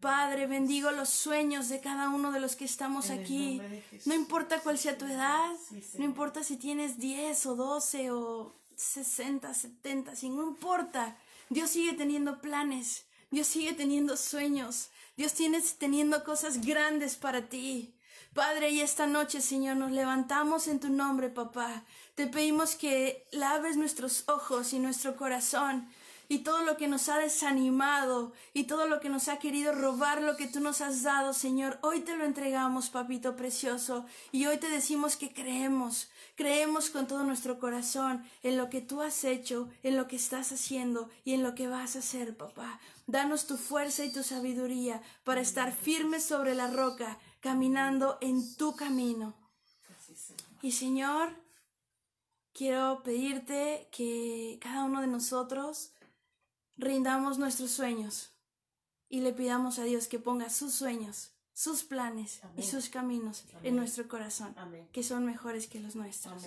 Padre, 0.00 0.46
bendigo 0.46 0.90
los 0.90 1.08
sueños 1.08 1.68
de 1.68 1.80
cada 1.80 2.10
uno 2.10 2.30
de 2.30 2.40
los 2.40 2.54
que 2.54 2.64
estamos 2.64 3.10
aquí. 3.10 3.60
No 4.04 4.14
importa 4.14 4.60
cuál 4.60 4.78
sea 4.78 4.98
tu 4.98 5.06
edad, 5.06 5.50
no 5.98 6.04
importa 6.04 6.44
si 6.44 6.56
tienes 6.56 6.98
10 6.98 7.46
o 7.46 7.56
12 7.56 8.10
o 8.10 8.54
60, 8.76 9.52
70, 9.54 10.14
si 10.14 10.28
no 10.28 10.46
importa. 10.46 11.16
Dios 11.48 11.70
sigue 11.70 11.94
teniendo 11.94 12.40
planes, 12.40 13.06
Dios 13.30 13.46
sigue 13.46 13.72
teniendo 13.72 14.16
sueños, 14.16 14.90
Dios 15.16 15.32
tiene 15.32 15.62
teniendo 15.78 16.22
cosas 16.24 16.60
grandes 16.60 17.16
para 17.16 17.48
ti. 17.48 17.95
Padre, 18.36 18.68
y 18.68 18.82
esta 18.82 19.06
noche, 19.06 19.40
Señor, 19.40 19.78
nos 19.78 19.92
levantamos 19.92 20.68
en 20.68 20.78
tu 20.78 20.90
nombre, 20.90 21.30
papá. 21.30 21.84
Te 22.16 22.26
pedimos 22.26 22.74
que 22.74 23.24
laves 23.32 23.78
nuestros 23.78 24.24
ojos 24.28 24.74
y 24.74 24.78
nuestro 24.78 25.16
corazón 25.16 25.88
y 26.28 26.40
todo 26.40 26.62
lo 26.62 26.76
que 26.76 26.86
nos 26.86 27.08
ha 27.08 27.16
desanimado 27.16 28.34
y 28.52 28.64
todo 28.64 28.88
lo 28.88 29.00
que 29.00 29.08
nos 29.08 29.28
ha 29.28 29.38
querido 29.38 29.72
robar 29.72 30.20
lo 30.22 30.36
que 30.36 30.48
tú 30.48 30.60
nos 30.60 30.82
has 30.82 31.02
dado, 31.02 31.32
Señor, 31.32 31.78
hoy 31.82 32.00
te 32.00 32.16
lo 32.16 32.24
entregamos, 32.24 32.90
papito 32.90 33.36
precioso, 33.36 34.04
y 34.32 34.46
hoy 34.46 34.58
te 34.58 34.68
decimos 34.68 35.16
que 35.16 35.32
creemos, 35.32 36.10
creemos 36.34 36.90
con 36.90 37.06
todo 37.06 37.22
nuestro 37.22 37.58
corazón 37.58 38.24
en 38.42 38.56
lo 38.56 38.68
que 38.68 38.80
tú 38.80 39.02
has 39.02 39.24
hecho, 39.24 39.68
en 39.82 39.96
lo 39.96 40.08
que 40.08 40.16
estás 40.16 40.52
haciendo 40.52 41.08
y 41.24 41.32
en 41.32 41.42
lo 41.42 41.54
que 41.54 41.68
vas 41.68 41.96
a 41.96 42.00
hacer, 42.00 42.36
papá. 42.36 42.80
Danos 43.06 43.46
tu 43.46 43.56
fuerza 43.56 44.04
y 44.04 44.12
tu 44.12 44.24
sabiduría 44.24 45.00
para 45.22 45.40
estar 45.40 45.72
firmes 45.72 46.24
sobre 46.24 46.54
la 46.54 46.66
roca, 46.66 47.18
caminando 47.46 48.18
en 48.20 48.56
tu 48.56 48.74
camino. 48.74 49.32
Y 50.62 50.72
Señor, 50.72 51.28
quiero 52.52 53.04
pedirte 53.04 53.86
que 53.92 54.58
cada 54.60 54.82
uno 54.82 55.00
de 55.00 55.06
nosotros 55.06 55.92
rindamos 56.76 57.38
nuestros 57.38 57.70
sueños 57.70 58.32
y 59.08 59.20
le 59.20 59.32
pidamos 59.32 59.78
a 59.78 59.84
Dios 59.84 60.08
que 60.08 60.18
ponga 60.18 60.50
sus 60.50 60.74
sueños, 60.74 61.30
sus 61.52 61.84
planes 61.84 62.40
y 62.56 62.64
sus 62.64 62.88
caminos 62.88 63.44
en 63.62 63.76
nuestro 63.76 64.08
corazón, 64.08 64.52
que 64.90 65.04
son 65.04 65.24
mejores 65.24 65.68
que 65.68 65.78
los 65.78 65.94
nuestros. 65.94 66.42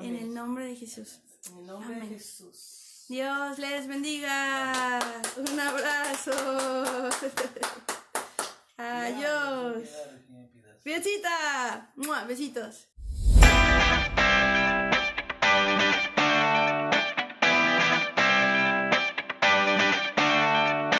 En 0.00 0.14
el 0.14 0.32
nombre 0.32 0.64
de 0.64 0.76
Jesús. 0.76 1.18
En 1.50 1.58
el 1.58 1.66
nombre 1.66 1.96
de 1.96 2.06
Jesús. 2.06 3.06
Dios 3.08 3.58
les 3.58 3.88
bendiga. 3.88 5.00
Un 5.36 5.58
abrazo. 5.58 7.10
Adiós. 8.80 9.88
Besita. 10.82 11.92
Besitos. 12.26 12.89